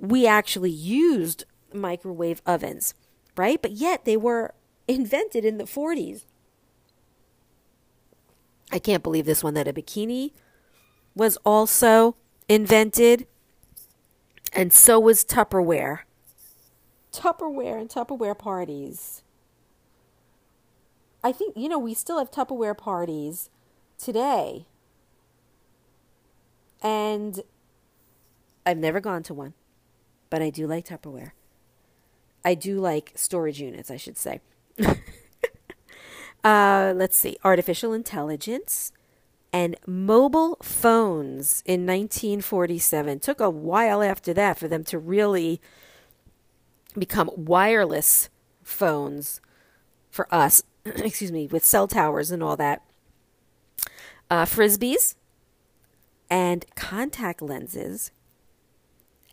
[0.00, 2.94] we actually used microwave ovens,
[3.36, 3.60] right?
[3.60, 4.54] But yet they were
[4.88, 6.24] invented in the 40s.
[8.72, 10.32] I can't believe this one that a bikini
[11.14, 12.16] was also
[12.48, 13.26] invented,
[14.52, 16.00] and so was Tupperware.
[17.12, 19.22] Tupperware and Tupperware parties.
[21.22, 23.50] I think, you know, we still have Tupperware parties
[23.98, 24.66] today.
[26.80, 27.40] And
[28.64, 29.54] I've never gone to one,
[30.30, 31.32] but I do like Tupperware.
[32.44, 34.40] I do like storage units, I should say.
[36.44, 38.92] uh, let's see, artificial intelligence
[39.52, 43.20] and mobile phones in 1947.
[43.20, 45.60] Took a while after that for them to really
[46.98, 48.28] become wireless
[48.62, 49.40] phones
[50.10, 50.62] for us.
[50.84, 52.82] Excuse me, with cell towers and all that.
[54.30, 55.14] Uh, frisbees
[56.28, 58.10] and contact lenses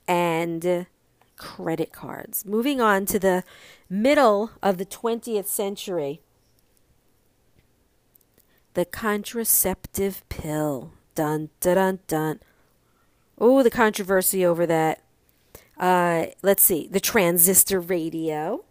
[0.08, 0.88] and
[1.38, 2.46] credit cards.
[2.46, 3.44] Moving on to the
[3.90, 6.22] middle of the 20th century.
[8.74, 10.92] The contraceptive pill.
[11.14, 12.40] Dun, dun, dun, dun.
[13.38, 15.02] Oh, the controversy over that.
[15.78, 16.88] Uh, let's see.
[16.90, 18.64] The transistor radio.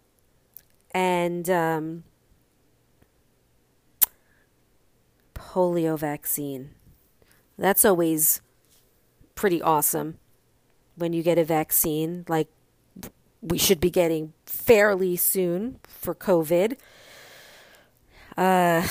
[0.91, 2.03] And um,
[5.33, 6.71] polio vaccine.
[7.57, 8.41] That's always
[9.35, 10.19] pretty awesome
[10.95, 12.47] when you get a vaccine like
[13.41, 16.77] we should be getting fairly soon for COVID.
[18.35, 18.87] Uh,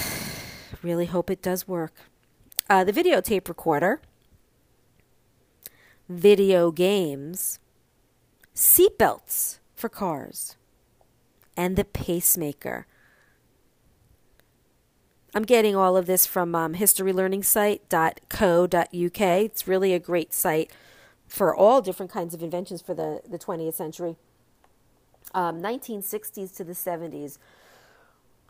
[0.82, 1.94] really hope it does work.
[2.70, 4.00] Uh, the videotape recorder,
[6.08, 7.58] video games,
[8.54, 10.56] seatbelts for cars,
[11.56, 12.86] and the pacemaker.
[15.34, 19.20] I'm getting all of this from um, historylearningsite.co.uk.
[19.20, 20.70] It's really a great site
[21.26, 24.16] for all different kinds of inventions for the, the 20th century
[25.34, 27.38] um, 1960s to the 70s.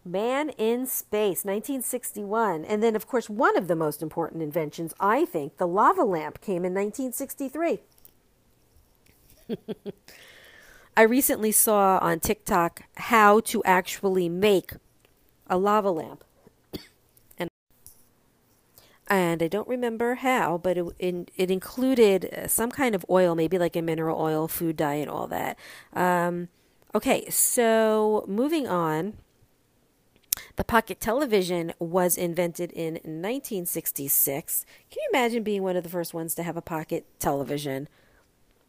[0.04, 2.64] Man in Space, 1961.
[2.64, 6.42] And then, of course, one of the most important inventions, I think, the lava lamp
[6.42, 7.80] came in 1963.
[10.96, 14.72] I recently saw on TikTok how to actually make
[15.48, 16.22] a lava lamp.
[19.08, 23.58] And I don't remember how, but it, it, it included some kind of oil, maybe
[23.58, 25.58] like a mineral oil, food dye, and all that.
[25.92, 26.48] Um,
[26.94, 29.14] Okay, so moving on.
[30.56, 34.64] The pocket television was invented in 1966.
[34.90, 37.88] Can you imagine being one of the first ones to have a pocket television?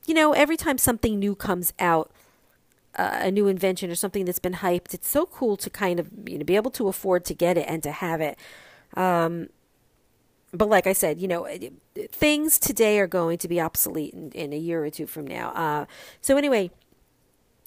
[0.07, 2.09] You know, every time something new comes out,
[2.97, 6.09] uh, a new invention or something that's been hyped, it's so cool to kind of
[6.27, 8.39] you know be able to afford to get it and to have it.
[8.95, 9.49] Um,
[10.57, 11.47] but like I said, you know,
[12.11, 15.49] things today are going to be obsolete in, in a year or two from now.
[15.51, 15.85] Uh,
[16.21, 16.71] so anyway,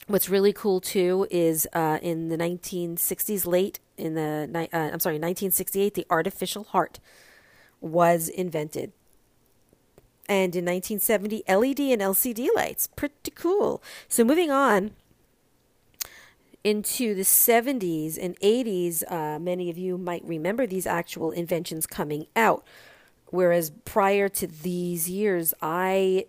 [0.08, 5.16] What's really cool too is uh, in the 1960s, late in the uh, I'm sorry,
[5.16, 6.98] 1968, the artificial heart
[7.82, 8.92] was invented.
[10.26, 12.86] And in 1970, LED and LCD lights.
[12.86, 13.82] Pretty cool.
[14.08, 14.92] So moving on
[16.68, 22.26] into the 70s and 80s, uh, many of you might remember these actual inventions coming
[22.36, 22.62] out.
[23.28, 26.26] Whereas prior to these years, I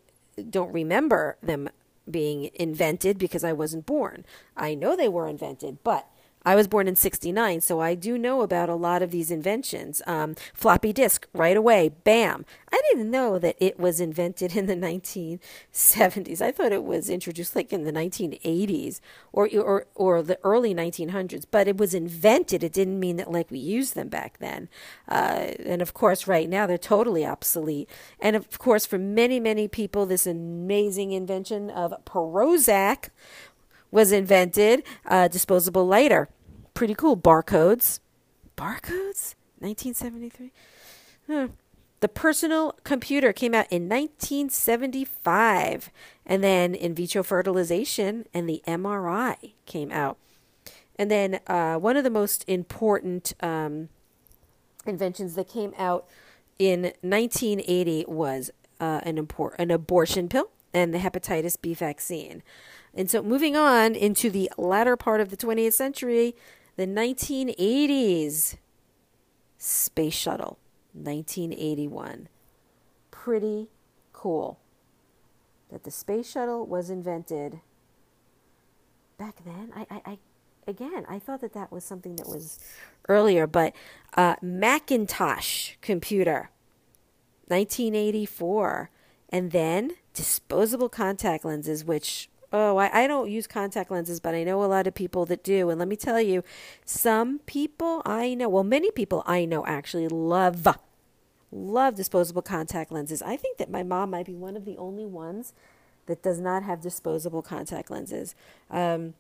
[0.50, 1.68] don't remember them
[2.10, 4.26] being invented because I wasn't born.
[4.56, 6.08] I know they were invented, but
[6.46, 10.02] I was born in 69, so I do know about a lot of these inventions.
[10.08, 12.46] Um, floppy disk, right away, bam.
[12.72, 16.42] I didn't know that it was invented in the 1970s.
[16.42, 19.02] I thought it was introduced like in the 1980s
[19.34, 22.64] or, or, or the early 1900s, but it was invented.
[22.64, 24.70] It didn't mean that like we used them back then.
[25.08, 27.90] Uh, and of course, right now, they're totally obsolete.
[28.20, 33.10] And of course, for many, many people, this amazing invention of Prozac
[33.92, 34.84] was invented.
[35.06, 36.30] Uh, disposable lighter.
[36.74, 37.18] Pretty cool.
[37.18, 38.00] Barcodes.
[38.56, 39.36] Barcodes?
[39.60, 40.52] 1973?
[41.28, 41.46] Hmm.
[42.00, 45.92] The personal computer came out in 1975.
[46.26, 50.18] And then in vitro fertilization and the MRI came out.
[50.98, 53.90] And then uh, one of the most important um,
[54.86, 56.08] inventions that came out
[56.58, 62.44] in 1980 was uh, an, import- an abortion pill and the hepatitis B vaccine.
[62.94, 66.36] And so moving on into the latter part of the 20th century,
[66.76, 68.58] the 1980s
[69.58, 70.58] space shuttle,
[70.94, 72.30] 1981.
[73.12, 73.68] Pretty
[74.14, 74.60] cool
[75.72, 77.60] that the space shuttle was invented
[79.18, 79.72] back then.
[79.76, 80.18] I, I, I
[80.68, 82.60] again, I thought that that was something that was
[83.08, 83.74] earlier, but
[84.16, 86.50] uh, Macintosh computer,
[87.48, 88.90] 1984,
[89.30, 94.44] and then disposable contact lenses, which oh, I, I don't use contact lenses, but I
[94.44, 95.70] know a lot of people that do.
[95.70, 96.44] And let me tell you,
[96.86, 100.68] some people I know, well, many people I know actually love,
[101.52, 103.22] love disposable contact lenses.
[103.22, 105.54] I think that my mom might be one of the only ones
[106.08, 108.36] that does not have disposable contact lenses.
[108.72, 109.14] Um,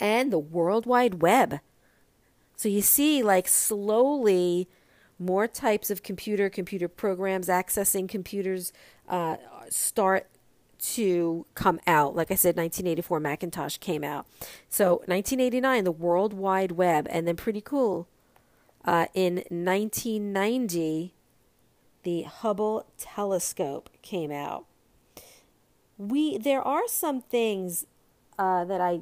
[0.00, 1.60] and the World Wide Web.
[2.54, 4.68] So you see, like, slowly
[5.18, 8.72] more types of computer, computer programs, accessing computers
[9.08, 9.36] uh,
[9.70, 10.28] start
[10.78, 12.14] to come out.
[12.14, 14.26] Like I said, 1984 Macintosh came out.
[14.68, 18.08] So 1989, the World Wide Web, and then pretty cool.
[18.84, 21.14] Uh, in 1990,
[22.02, 24.66] the Hubble telescope came out.
[25.98, 27.86] We there are some things
[28.38, 29.00] uh, that I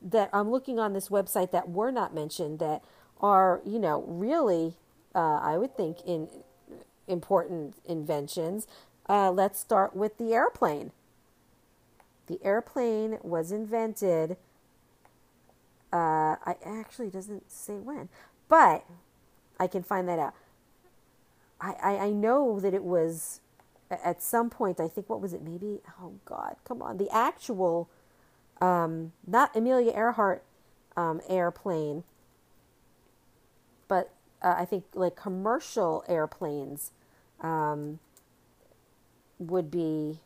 [0.00, 2.82] that I'm looking on this website that were not mentioned that
[3.20, 4.76] are you know really
[5.14, 6.28] uh, I would think in
[7.06, 8.66] important inventions.
[9.08, 10.92] Uh, let's start with the airplane.
[12.26, 14.36] The airplane was invented.
[15.90, 18.10] Uh, I actually doesn't say when,
[18.48, 18.84] but
[19.58, 20.34] I can find that out.
[21.60, 23.40] I, I, I know that it was
[23.90, 24.78] at some point.
[24.78, 25.42] I think what was it?
[25.42, 26.98] Maybe oh God, come on!
[26.98, 27.88] The actual,
[28.60, 30.44] um, not Amelia Earhart
[30.96, 32.04] um, airplane,
[33.88, 36.92] but uh, I think like commercial airplanes
[37.40, 37.98] um,
[39.38, 40.20] would be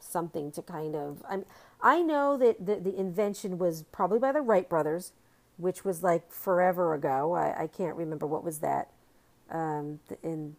[0.00, 1.22] something to kind of.
[1.28, 1.44] I'm,
[1.82, 5.12] I know that the, the invention was probably by the Wright brothers,
[5.56, 7.34] which was like forever ago.
[7.34, 8.90] I, I can't remember what was that.
[9.50, 10.56] Um, in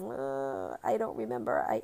[0.00, 1.64] uh, I don't remember.
[1.68, 1.82] I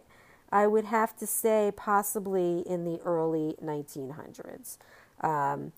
[0.50, 4.76] I would have to say possibly in the early 1900s.
[5.22, 5.72] Um,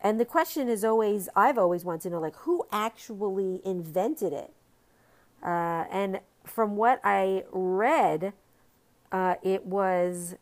[0.00, 4.52] and the question is always, I've always wanted to know, like, who actually invented it?
[5.42, 8.32] Uh, and from what I read,
[9.12, 10.36] uh, it was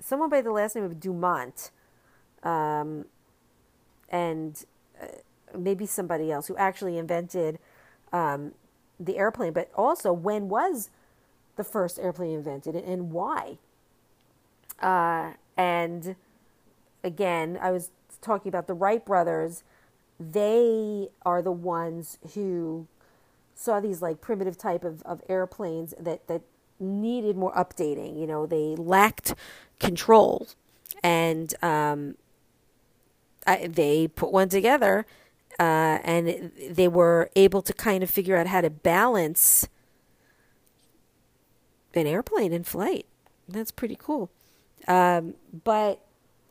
[0.00, 1.70] someone by the last name of Dumont,
[2.42, 3.06] um,
[4.08, 4.64] and
[5.00, 5.06] uh,
[5.56, 7.58] maybe somebody else who actually invented
[8.12, 8.52] um,
[9.00, 9.52] the airplane.
[9.52, 10.90] But also, when was
[11.56, 13.58] the first airplane invented and why?
[14.80, 16.16] Uh, and
[17.02, 17.90] again, I was
[18.24, 19.62] talking about the Wright brothers.
[20.18, 22.86] They are the ones who
[23.54, 26.42] saw these like primitive type of, of airplanes that, that
[26.80, 28.18] needed more updating.
[28.18, 29.34] You know, they lacked
[29.78, 30.48] control,
[31.02, 32.16] and um,
[33.46, 35.06] I, they put one together,
[35.58, 39.68] uh, and they were able to kind of figure out how to balance
[41.94, 43.06] an airplane in flight.
[43.48, 44.30] That's pretty cool.
[44.88, 45.34] Um,
[45.64, 46.03] but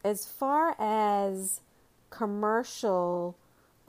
[0.03, 1.61] as far as
[2.09, 3.35] commercial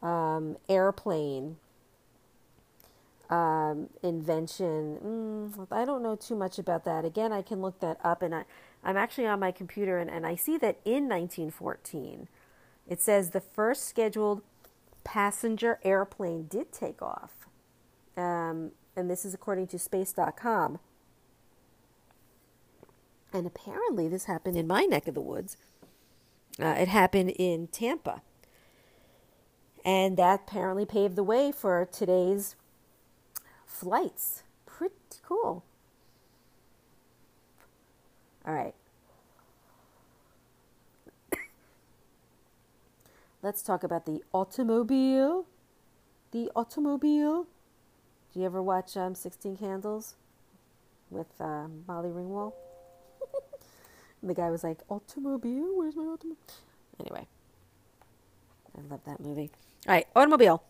[0.02, 1.56] um, airplane
[3.30, 4.98] um, invention.
[5.04, 7.04] Mm, I don't know too much about that.
[7.04, 8.44] Again, I can look that up, and I,
[8.82, 12.28] I'm actually on my computer, and, and I see that in 1914,
[12.88, 14.42] it says the first scheduled
[15.04, 17.46] passenger airplane did take off.
[18.16, 20.78] Um, and this is according to space.com.
[23.32, 25.56] And apparently, this happened in my neck of the woods.
[26.60, 28.22] Uh, it happened in Tampa.
[29.84, 32.56] And that apparently paved the way for today's
[33.66, 34.42] flights.
[34.64, 35.62] Pretty cool.
[38.46, 38.74] All right.
[43.42, 45.46] Let's talk about the automobile.
[46.30, 47.46] The automobile.
[48.32, 50.14] Do you ever watch um, 16 Candles
[51.10, 52.52] with uh, Molly Ringwald?
[54.28, 55.76] The guy was like, Automobile?
[55.76, 56.36] Where's my automobile?
[57.00, 57.26] Anyway,
[58.76, 59.50] I love that movie.
[59.86, 60.62] All right, automobile.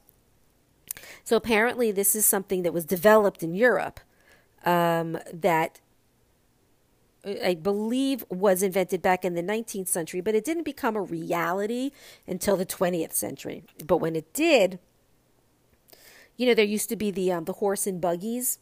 [1.22, 4.00] So apparently, this is something that was developed in Europe
[4.64, 5.80] um, that
[7.24, 11.90] I believe was invented back in the 19th century, but it didn't become a reality
[12.26, 13.64] until the 20th century.
[13.84, 14.78] But when it did,
[16.36, 18.58] you know, there used to be the um, the horse and buggies,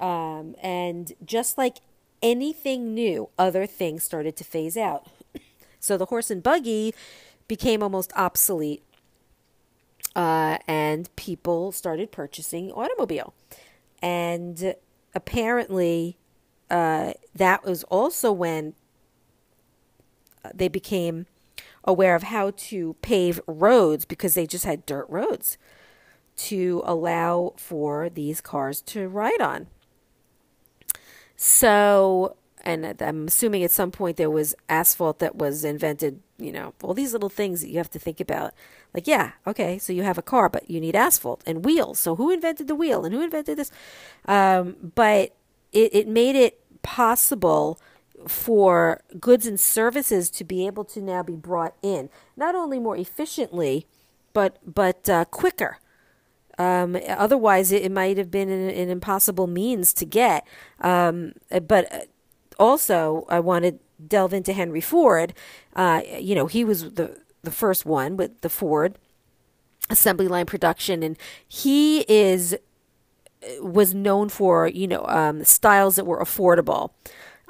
[0.00, 1.78] um, and just like
[2.22, 5.06] anything new, other things started to phase out.
[5.80, 6.94] so the horse and buggy
[7.46, 8.82] became almost obsolete,
[10.14, 13.34] uh, and people started purchasing automobile,
[14.02, 14.74] and
[15.14, 16.16] apparently,
[16.70, 18.74] uh, that was also when
[20.54, 21.26] they became
[21.84, 25.56] aware of how to pave roads because they just had dirt roads
[26.36, 29.66] to allow for these cars to ride on.
[31.40, 36.74] So, and I'm assuming at some point there was asphalt that was invented, you know,
[36.82, 38.52] all these little things that you have to think about.
[38.92, 42.00] Like, yeah, okay, so you have a car, but you need asphalt and wheels.
[42.00, 43.70] So, who invented the wheel and who invented this?
[44.26, 45.36] Um, but
[45.72, 47.80] it, it made it possible
[48.26, 52.96] for goods and services to be able to now be brought in, not only more
[52.96, 53.86] efficiently,
[54.32, 55.78] but but uh, quicker.
[56.58, 60.46] Um, otherwise, it, it, might have been an, an, impossible means to get.
[60.80, 61.34] Um,
[61.66, 62.00] but uh,
[62.58, 65.34] also, I want to delve into Henry Ford.
[65.76, 68.98] Uh, you know, he was the the first one with the Ford
[69.90, 76.04] assembly line production, and he is uh, was known for you know um, styles that
[76.04, 76.90] were affordable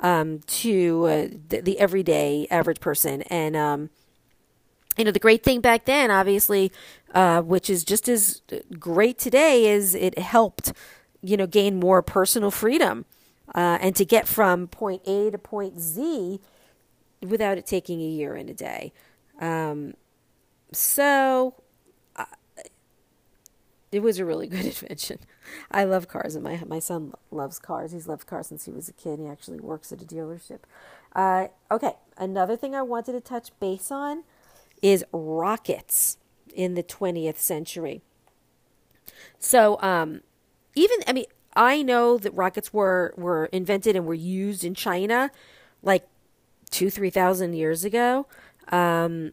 [0.02, 3.90] um, to uh, the, the, everyday average person, and um,
[4.98, 6.72] you know the great thing back then obviously
[7.14, 8.42] uh, which is just as
[8.78, 10.72] great today is it helped
[11.22, 13.04] you know gain more personal freedom
[13.54, 16.40] uh, and to get from point a to point z
[17.22, 18.92] without it taking a year and a day.
[19.40, 19.94] Um,
[20.72, 21.54] so
[22.16, 22.24] uh,
[23.90, 25.18] it was a really good invention.
[25.70, 27.92] I love cars and my, my son loves cars.
[27.92, 29.18] He's loved cars since he was a kid.
[29.18, 30.60] He actually works at a dealership.
[31.14, 34.24] Uh, okay another thing i wanted to touch base on
[34.82, 36.18] is rockets
[36.54, 38.02] in the 20th century.
[39.38, 40.22] So, um,
[40.74, 45.30] even, I mean, I know that rockets were, were invented and were used in China
[45.82, 46.06] like
[46.70, 48.26] two, 3,000 years ago.
[48.70, 49.32] Um,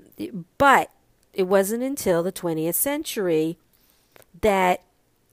[0.58, 0.92] but
[1.34, 3.58] it wasn't until the 20th century
[4.42, 4.84] that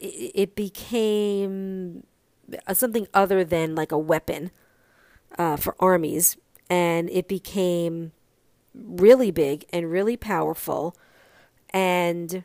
[0.00, 2.04] it became
[2.72, 4.50] something other than like a weapon
[5.38, 6.36] uh, for armies.
[6.68, 8.12] And it became
[8.74, 10.96] really big and really powerful.
[11.70, 12.44] And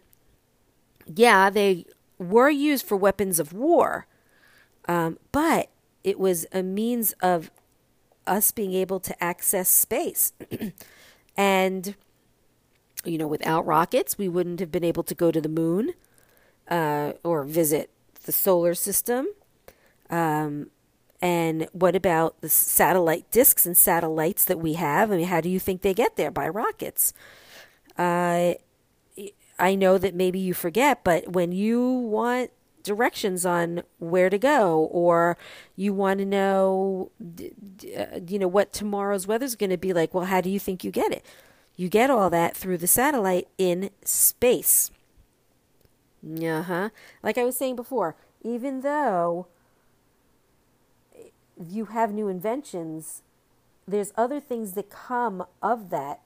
[1.06, 1.86] yeah, they
[2.18, 4.08] were used for weapons of war,
[4.88, 5.70] um, but
[6.04, 7.52] it was a means of
[8.26, 10.34] us being able to access space.
[11.38, 11.96] and,
[13.06, 15.94] you know, without rockets, we wouldn't have been able to go to the moon
[16.68, 17.90] uh, or visit
[18.24, 19.28] the solar system.
[20.10, 20.70] Um,
[21.22, 25.12] and what about the satellite disks and satellites that we have?
[25.12, 26.32] I mean, how do you think they get there?
[26.32, 27.14] By rockets.
[27.98, 28.54] Uh,
[29.60, 32.52] I know that maybe you forget, but when you want
[32.84, 35.38] directions on where to go or
[35.76, 40.14] you want to know uh, you know what tomorrow's weather is going to be like
[40.14, 41.26] well how do you think you get it
[41.76, 44.90] you get all that through the satellite in space
[46.26, 46.88] uh-huh
[47.22, 49.48] like i was saying before even though
[51.70, 53.22] you have new inventions,
[53.88, 56.22] there's other things that come of that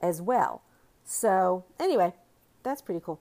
[0.00, 0.62] as well.
[1.04, 2.12] So, anyway,
[2.62, 3.20] that's pretty cool.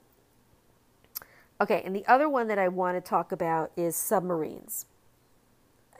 [1.60, 4.88] Okay, and the other one that I want to talk about is submarines.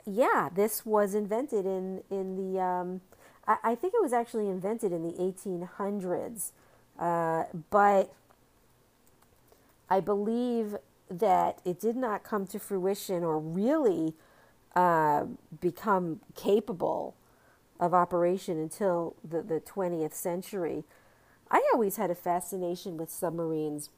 [0.04, 3.00] Yeah, this was invented in in the um,
[3.46, 6.50] I, I, think it was actually invented in the 1800s,
[6.98, 8.12] uh, but
[9.88, 10.76] I believe
[11.08, 14.14] that it did not come to fruition or really
[14.76, 15.24] uh,
[15.60, 17.16] become capable
[17.80, 20.84] of operation until the, the 20th century.
[21.50, 23.90] I always had a fascination with submarines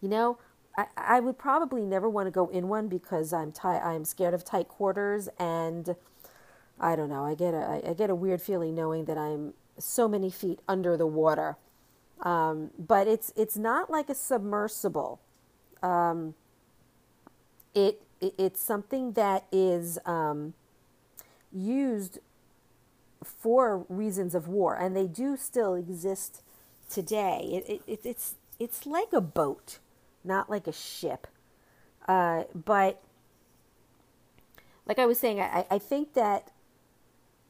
[0.00, 0.38] You know,
[0.76, 3.80] I, I would probably never want to go in one because I'm tight.
[3.80, 5.96] I'm scared of tight quarters, and
[6.80, 7.24] I don't know.
[7.24, 10.96] I get a I get a weird feeling knowing that I'm so many feet under
[10.96, 11.56] the water.
[12.22, 15.20] Um, but it's it's not like a submersible.
[15.82, 16.34] Um,
[17.74, 20.54] it, it, it's something that is um,
[21.52, 22.18] used
[23.24, 26.42] for reasons of war, and they do still exist
[26.88, 27.62] today.
[27.66, 29.78] It, it, it's it's like a boat,
[30.24, 31.26] not like a ship.
[32.06, 33.02] Uh, but
[34.86, 36.50] like I was saying, I, I think that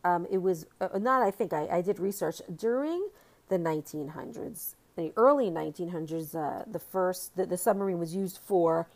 [0.05, 1.23] um, it was uh, not.
[1.23, 3.09] I think I, I did research during
[3.49, 6.35] the 1900s, the early 1900s.
[6.35, 8.89] Uh, the first the, the submarine was used for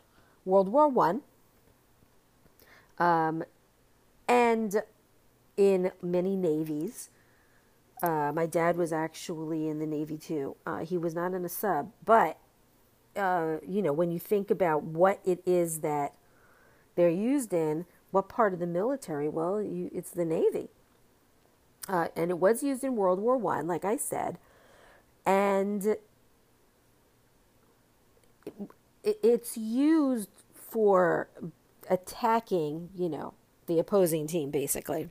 [0.45, 1.23] World War One,
[2.99, 3.45] um,
[4.29, 4.83] and
[5.57, 7.11] in many navies.
[8.03, 10.57] Uh, my dad was actually in the Navy too.
[10.67, 12.37] Uh, he was not in a sub, but
[13.15, 16.15] uh, you know, when you think about what it is that
[16.97, 19.29] they're used in, what part of the military?
[19.29, 20.69] Well, you, it's the Navy,
[21.89, 24.39] uh, and it was used in World War One, like I said,
[25.25, 25.97] and
[29.05, 31.29] it, it's used for
[31.91, 33.35] attacking, you know,
[33.67, 35.09] the opposing team, basically.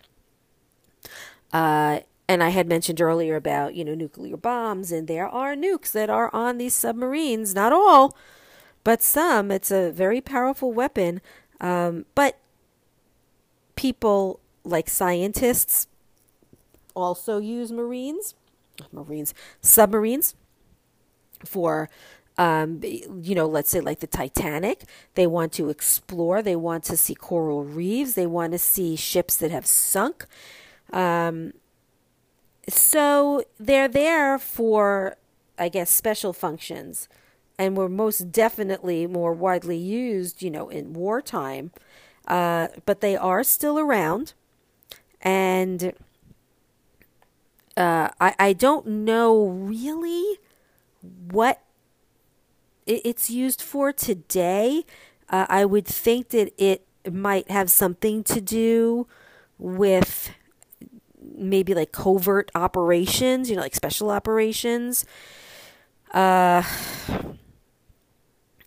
[1.54, 5.92] Uh, and I had mentioned earlier about, you know, nuclear bombs, and there are nukes
[5.92, 7.54] that are on these submarines.
[7.54, 8.16] Not all,
[8.84, 9.52] but some.
[9.52, 11.22] It's a very powerful weapon.
[11.60, 12.38] Um, but
[13.76, 15.88] people like scientists
[16.96, 18.36] also use marines,
[18.92, 20.36] marines, submarines
[21.46, 21.90] for
[22.38, 24.84] um, you know, let's say like the Titanic.
[25.16, 26.42] They want to explore.
[26.42, 28.14] They want to see coral reefs.
[28.14, 30.26] They want to see ships that have sunk.
[30.92, 31.54] Um,
[32.68, 35.18] so they're there for,
[35.58, 37.10] I guess, special functions,
[37.58, 41.72] and were most definitely more widely used, you know, in wartime.
[42.28, 44.34] Uh, but they are still around,
[45.22, 45.94] and
[47.76, 50.40] uh, I I don't know really
[51.02, 51.62] what
[52.86, 54.86] it's used for today.
[55.30, 59.08] Uh, I would think that it might have something to do
[59.58, 60.32] with
[61.22, 65.06] maybe like covert operations, you know, like special operations.
[66.14, 66.64] Uh,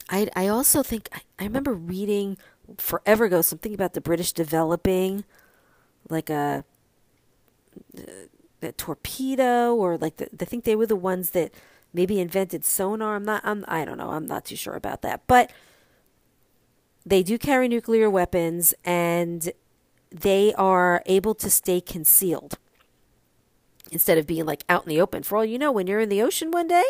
[0.08, 2.38] I I also think I, I remember reading
[2.78, 5.24] forever ago something about the British developing
[6.08, 6.64] like a,
[8.62, 11.52] a torpedo or like the, I think they were the ones that
[11.94, 13.16] maybe invented sonar.
[13.16, 13.40] I'm not.
[13.44, 13.64] I'm.
[13.66, 14.10] I don't know.
[14.10, 15.26] I'm not too sure about that.
[15.26, 15.50] But
[17.06, 19.50] they do carry nuclear weapons, and
[20.10, 22.58] they are able to stay concealed
[23.90, 25.22] instead of being like out in the open.
[25.22, 26.84] For all you know, when you're in the ocean one day,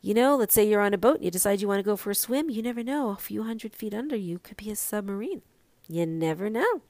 [0.00, 1.96] you know, let's say you're on a boat and you decide you want to go
[1.96, 3.10] for a swim, you never know.
[3.10, 5.42] A few hundred feet under you could be a submarine.
[5.88, 6.82] You never know.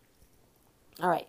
[1.00, 1.28] All right.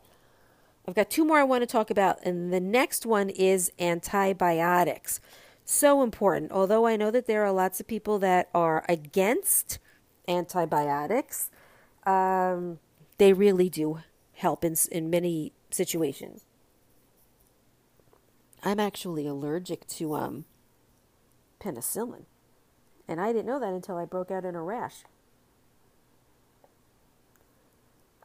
[0.87, 5.19] I've got two more I want to talk about, and the next one is antibiotics.
[5.63, 6.51] So important.
[6.51, 9.77] Although I know that there are lots of people that are against
[10.27, 11.51] antibiotics,
[12.05, 12.79] um,
[13.19, 13.99] they really do
[14.33, 16.45] help in, in many situations.
[18.63, 20.45] I'm actually allergic to um,
[21.59, 22.23] penicillin,
[23.07, 25.03] and I didn't know that until I broke out in a rash.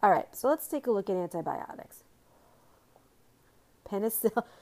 [0.03, 2.04] All right, so let's take a look at antibiotics.
[3.91, 4.45] Penicillin.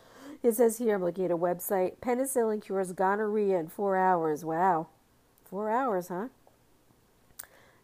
[0.43, 1.99] It says here, I'm looking at a website.
[1.99, 4.45] Penicillin cures gonorrhea in four hours.
[4.45, 4.89] Wow.
[5.45, 6.31] Four hours, huh?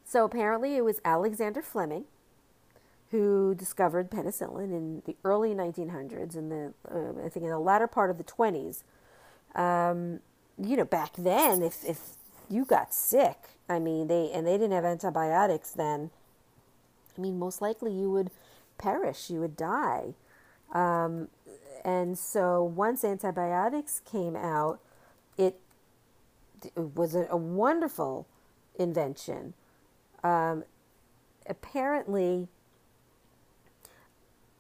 [0.05, 2.07] So apparently it was Alexander Fleming
[3.11, 7.86] who discovered penicillin in the early 1900s, in the uh, I think in the latter
[7.86, 8.82] part of the 20s.
[9.55, 10.20] Um,
[10.62, 12.01] you know, back then, if if
[12.51, 13.36] you got sick,
[13.68, 16.11] I mean, they and they didn't have antibiotics then.
[17.16, 18.30] I mean, most likely you would
[18.76, 20.14] perish, you would die.
[20.72, 21.28] Um,
[21.84, 24.80] and so once antibiotics came out,
[25.36, 25.58] it,
[26.62, 28.26] it was a, a, wonderful
[28.78, 29.54] invention.
[30.22, 30.64] Um,
[31.46, 32.48] apparently,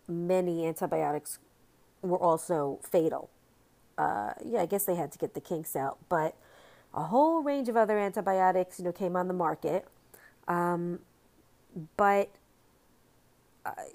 [0.06, 1.38] many antibiotics
[2.00, 3.28] were also fatal.
[3.98, 6.36] Uh, yeah, I guess they had to get the kinks out, but
[6.94, 9.86] a whole range of other antibiotics, you know, came on the market.
[10.46, 11.00] Um,
[11.96, 12.30] but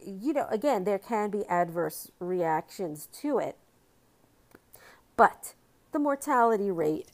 [0.05, 3.57] you know, again, there can be adverse reactions to it,
[5.15, 5.53] but
[5.91, 7.07] the mortality rate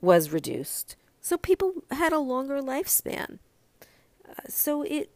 [0.00, 3.38] was reduced, so people had a longer lifespan.
[4.28, 5.10] Uh, so it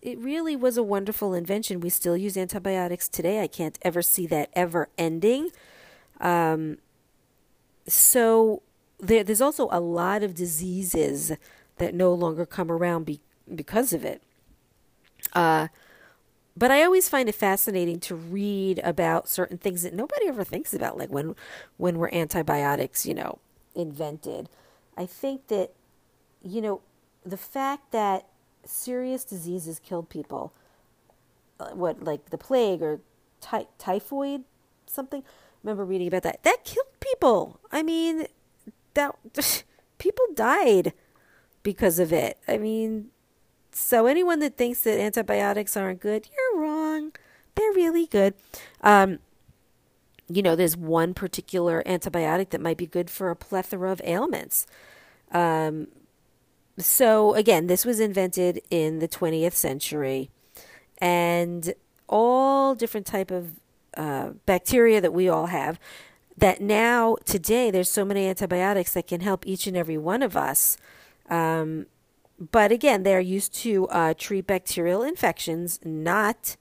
[0.00, 1.80] it really was a wonderful invention.
[1.80, 3.42] We still use antibiotics today.
[3.42, 5.50] I can't ever see that ever ending.
[6.20, 6.78] Um,
[7.86, 8.62] so
[9.00, 11.32] there, there's also a lot of diseases
[11.78, 13.20] that no longer come around be,
[13.52, 14.22] because of it.
[15.32, 15.68] Uh,
[16.58, 20.74] but I always find it fascinating to read about certain things that nobody ever thinks
[20.74, 21.36] about, like when
[21.76, 23.38] when were antibiotics, you know,
[23.74, 24.48] invented.
[24.96, 25.70] I think that,
[26.42, 26.80] you know,
[27.24, 28.26] the fact that
[28.64, 30.52] serious diseases killed people,
[31.60, 33.00] uh, what like the plague or
[33.40, 34.42] ty- typhoid,
[34.86, 35.22] something.
[35.62, 36.42] remember reading about that.
[36.42, 37.60] That killed people.
[37.70, 38.26] I mean,
[38.94, 39.14] that
[39.98, 40.92] people died
[41.62, 42.38] because of it.
[42.48, 43.10] I mean,
[43.78, 47.12] so anyone that thinks that antibiotics aren't good, you're wrong.
[47.54, 48.34] They're really good.
[48.82, 49.20] Um,
[50.28, 54.66] you know, there's one particular antibiotic that might be good for a plethora of ailments.
[55.32, 55.88] Um,
[56.78, 60.30] so again, this was invented in the 20th century,
[60.98, 61.72] and
[62.08, 63.60] all different type of
[63.96, 65.78] uh, bacteria that we all have.
[66.36, 70.36] That now today there's so many antibiotics that can help each and every one of
[70.36, 70.76] us.
[71.30, 71.86] Um,
[72.38, 76.56] but again, they're used to uh, treat bacterial infections, not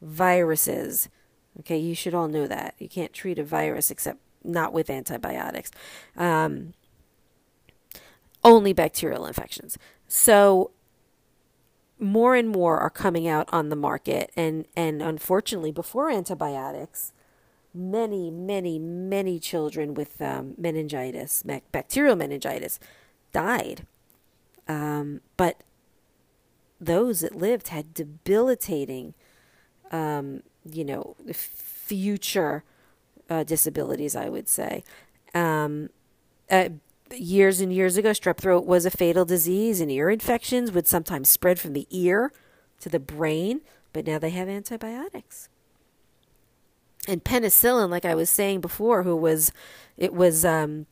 [0.00, 1.08] viruses.
[1.60, 2.74] Okay, you should all know that.
[2.78, 5.70] You can't treat a virus except not with antibiotics.
[6.16, 6.74] Um,
[8.44, 9.76] only bacterial infections.
[10.06, 10.70] So
[11.98, 17.12] more and more are coming out on the market and and unfortunately before antibiotics
[17.72, 22.78] many many many children with um, meningitis bacterial meningitis
[23.32, 23.86] died
[24.68, 25.62] um, but
[26.80, 29.14] those that lived had debilitating
[29.92, 32.64] um, you know future
[33.30, 34.82] uh, disabilities i would say
[35.34, 35.90] um,
[36.50, 36.70] uh,
[37.14, 41.28] years and years ago, strep throat was a fatal disease, and ear infections would sometimes
[41.28, 42.32] spread from the ear
[42.80, 43.60] to the brain,
[43.92, 45.48] but now they have antibiotics.
[47.08, 49.52] And penicillin, like I was saying before, who was
[49.96, 50.86] it was um,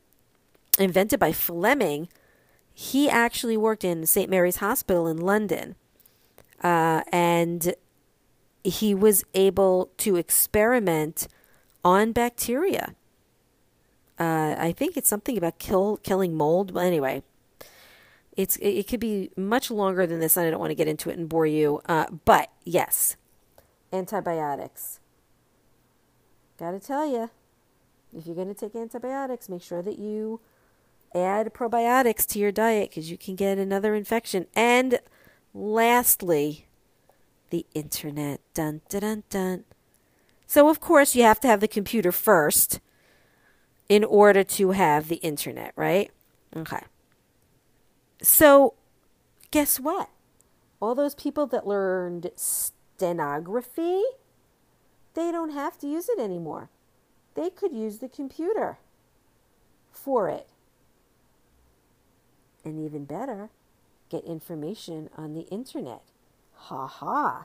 [0.79, 2.09] invented by Fleming.
[2.75, 4.29] He actually worked in St.
[4.29, 5.77] Mary's Hospital in London,
[6.63, 7.75] uh, and
[8.65, 11.29] he was able to experiment
[11.85, 12.95] on bacteria
[14.19, 16.71] uh, I think it's something about kill killing mold.
[16.73, 17.23] Well, anyway,
[18.37, 20.87] it's it, it, could be much longer than this, and I don't want to get
[20.87, 21.81] into it and bore you.
[21.87, 23.17] Uh, but yes,
[23.93, 25.01] antibiotics.
[26.59, 27.31] Got to tell you,
[28.17, 30.41] if you're going to take antibiotics, make sure that you
[31.15, 34.47] add probiotics to your diet because you can get another infection.
[34.55, 34.99] And
[35.53, 36.67] lastly,
[37.51, 38.41] the internet.
[38.53, 39.65] Dun dun dun dun.
[40.47, 42.81] So of course you have to have the computer first
[43.89, 46.11] in order to have the internet, right?
[46.57, 46.81] Okay.
[48.23, 48.75] So,
[49.51, 50.09] guess what?
[50.81, 54.03] All those people that learned stenography,
[55.15, 56.71] they don't have to use it anymore.
[57.35, 58.79] They could use the computer
[59.93, 60.49] for it.
[62.65, 63.51] And even better,
[64.09, 66.03] get information on the internet.
[66.55, 67.45] Ha ha.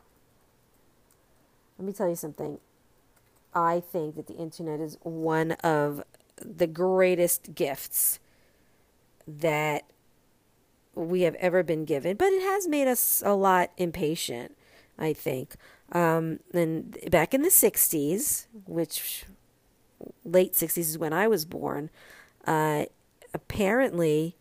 [1.78, 2.59] Let me tell you something.
[3.53, 6.03] I think that the internet is one of
[6.38, 8.20] the greatest gifts
[9.28, 9.84] that
[10.95, 14.55] we have ever been given, but it has made us a lot impatient,
[14.97, 15.55] I think.
[15.91, 19.26] Um, and back in the 60s, which
[20.24, 21.89] late 60s is when I was born,
[22.45, 22.86] uh,
[23.34, 24.36] apparently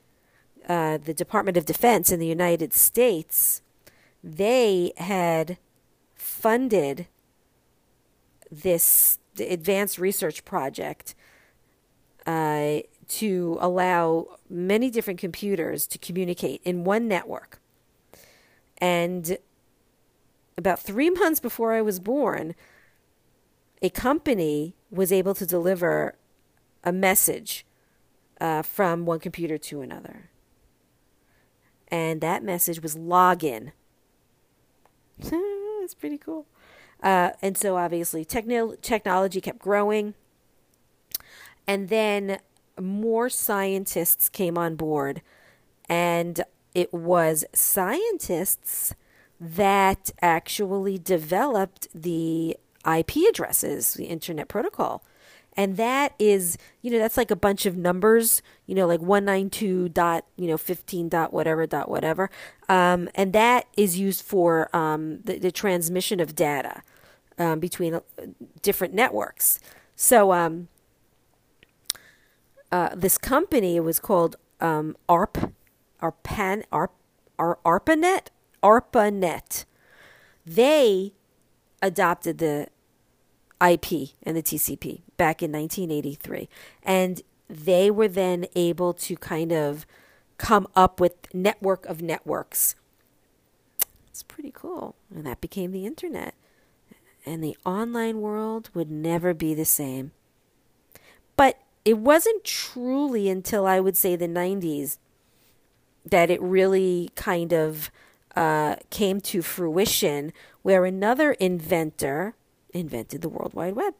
[0.69, 3.63] uh, the Department of Defense in the United States,
[4.23, 5.59] they had
[6.15, 7.07] funded
[8.51, 11.15] this advanced research project
[12.27, 17.61] uh, to allow many different computers to communicate in one network.
[18.79, 19.39] And
[20.57, 22.55] about three months before I was born,
[23.81, 26.17] a company was able to deliver
[26.85, 27.65] a message
[28.41, 30.31] uh, from one computer to another.
[31.91, 33.73] And that message was login.
[35.19, 36.47] That's pretty cool.
[37.03, 40.15] Uh, and so obviously, techno- technology kept growing.
[41.67, 42.39] And then
[42.81, 45.23] more scientists came on board,
[45.89, 46.43] and
[46.75, 48.95] it was scientists
[49.41, 52.57] that actually developed the
[52.91, 55.03] IP addresses, the Internet Protocol.
[55.59, 59.89] And that is, you know, that's like a bunch of numbers, you know, like 192
[59.89, 62.31] dot, you know, 15 dot whatever dot whatever.
[62.69, 66.83] Um, and that is used for um, the, the, transmission of data
[67.39, 68.01] um, between uh,
[68.63, 69.59] different networks.
[69.97, 70.69] So, um,
[72.71, 75.53] uh, this company was called um, ARP,
[76.01, 76.93] ARPAN, ARP,
[77.37, 78.31] ARPANET,
[78.63, 79.65] ARPANET.
[80.47, 81.15] They
[81.83, 82.69] adopted the
[83.61, 86.49] IP and the TCP back in 1983,
[86.83, 89.87] and they were then able to kind of
[90.37, 92.77] come up with network of networks.
[94.09, 94.95] It's pretty cool.
[95.15, 96.35] And that became the internet.
[97.27, 100.13] And the online world would never be the same.
[101.37, 104.99] But it wasn't truly until I would say the 90s
[106.05, 107.91] that it really kind of
[108.35, 110.33] uh, came to fruition
[110.63, 112.35] where another inventor
[112.73, 113.95] invented the World Wide Web.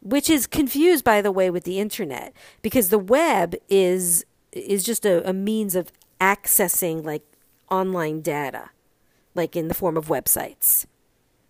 [0.00, 5.04] Which is confused, by the way, with the internet because the web is is just
[5.04, 7.22] a, a means of accessing like
[7.70, 8.70] online data,
[9.34, 10.86] like in the form of websites,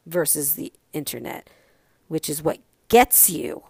[0.07, 1.51] versus the internet,
[2.09, 3.65] which is what gets you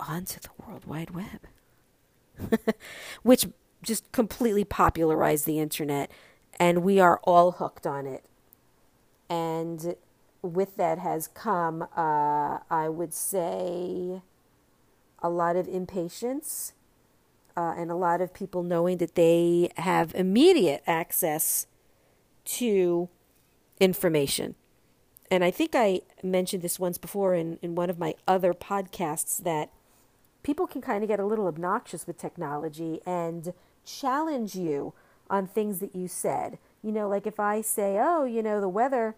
[0.00, 2.60] onto the World Wide Web,
[3.22, 3.46] which
[3.82, 6.10] just completely popularized the internet,
[6.58, 8.24] and we are all hooked on it.
[9.28, 9.96] And
[10.42, 14.22] with that has come, uh, I would say,
[15.22, 16.72] a lot of impatience
[17.56, 21.66] uh, and a lot of people knowing that they have immediate access
[22.44, 23.08] to
[23.78, 24.56] information.
[25.30, 29.42] And I think I mentioned this once before in, in one of my other podcasts
[29.44, 29.70] that
[30.42, 34.92] people can kind of get a little obnoxious with technology and challenge you
[35.30, 36.58] on things that you said.
[36.82, 39.14] You know, like if I say, "Oh, you know, the weather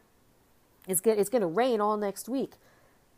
[0.89, 2.53] is good, it's going to rain all next week,"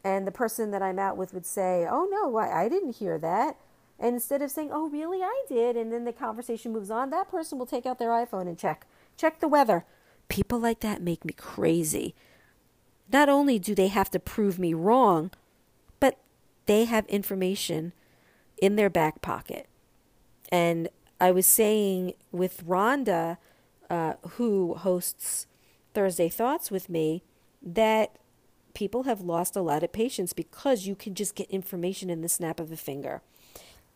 [0.05, 3.19] and the person that I'm out with would say, "Oh no, I, I didn't hear
[3.19, 3.57] that,"
[3.99, 7.31] and instead of saying, "Oh, really, I did," and then the conversation moves on, that
[7.31, 8.87] person will take out their iPhone and check
[9.17, 9.85] check the weather.
[10.29, 12.15] People like that make me crazy.
[13.13, 15.31] Not only do they have to prove me wrong,
[16.01, 16.19] but
[16.67, 17.93] they have information
[18.61, 19.69] in their back pocket.
[20.51, 20.89] And
[21.21, 23.39] I was saying with Rhonda,
[23.89, 25.47] uh, who hosts
[25.95, 27.23] Thursday Thoughts with me,
[27.63, 28.17] that
[28.75, 32.29] people have lost a lot of patience because you can just get information in the
[32.29, 33.23] snap of a finger.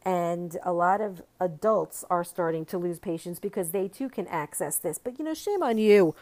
[0.03, 4.79] And a lot of adults are starting to lose patience because they too can access
[4.79, 4.97] this.
[4.97, 6.15] But you know, shame on you.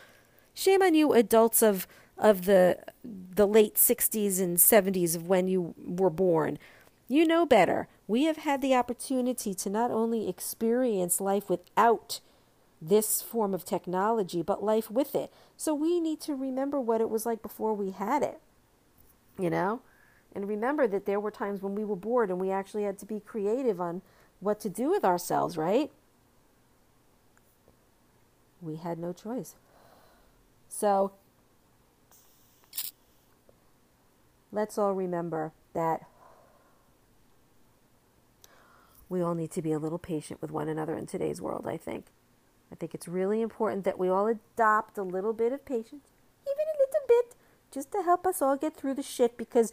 [0.54, 1.86] Shame on you, adults of
[2.18, 6.58] of the the late 60s and 70s of when you were born.
[7.06, 7.86] You know better.
[8.08, 12.20] We have had the opportunity to not only experience life without
[12.82, 15.32] this form of technology, but life with it.
[15.58, 18.40] So we need to remember what it was like before we had it.
[19.36, 19.82] You know?
[20.32, 23.06] And remember that there were times when we were bored and we actually had to
[23.06, 24.00] be creative on
[24.38, 25.90] what to do with ourselves, right?
[28.62, 29.56] We had no choice.
[30.68, 31.12] So
[34.52, 36.02] let's all remember that
[39.08, 41.76] we all need to be a little patient with one another in today's world, I
[41.76, 42.06] think.
[42.70, 46.08] I think it's really important that we all adopt a little bit of patience,
[46.46, 47.34] even a little bit,
[47.72, 49.72] just to help us all get through the shit because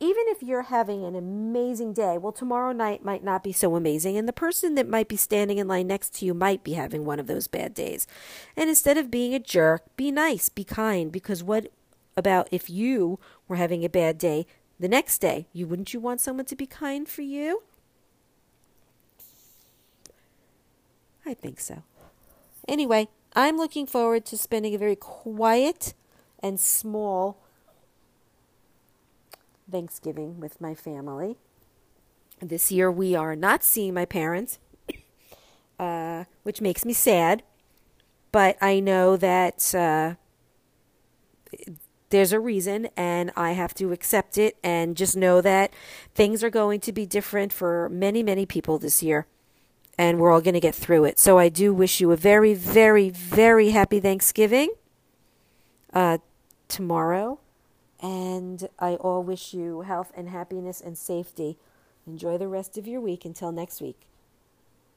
[0.00, 4.16] even if you're having an amazing day, well, tomorrow night might not be so amazing,
[4.16, 7.04] and the person that might be standing in line next to you might be having
[7.04, 8.06] one of those bad days.
[8.56, 11.72] And instead of being a jerk, be nice, be kind, because what
[12.16, 14.46] about if you were having a bad day
[14.78, 15.48] the next day?
[15.52, 17.62] You wouldn't you want someone to be kind for you?
[21.26, 21.82] I think so.
[22.68, 25.94] Anyway, I'm looking forward to spending a very quiet
[26.40, 27.42] and small
[29.70, 31.36] Thanksgiving with my family.
[32.40, 34.58] This year we are not seeing my parents,
[35.78, 37.42] uh, which makes me sad.
[38.30, 40.14] But I know that uh,
[42.10, 45.72] there's a reason, and I have to accept it and just know that
[46.14, 49.26] things are going to be different for many, many people this year.
[49.98, 51.18] And we're all going to get through it.
[51.18, 54.72] So I do wish you a very, very, very happy Thanksgiving
[55.92, 56.18] uh,
[56.68, 57.40] tomorrow.
[58.00, 61.58] And I all wish you health and happiness and safety.
[62.06, 64.02] Enjoy the rest of your week until next week.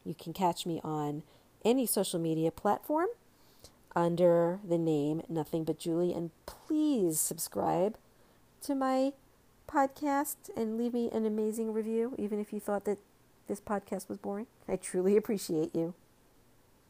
[0.06, 1.24] You can catch me on
[1.66, 3.08] any social media platform
[3.96, 6.14] under the name Nothing But Julie.
[6.14, 7.98] And please subscribe
[8.62, 9.14] to my
[9.68, 13.00] podcast and leave me an amazing review, even if you thought that
[13.48, 14.48] this podcast was boring.
[14.68, 15.94] I truly appreciate you.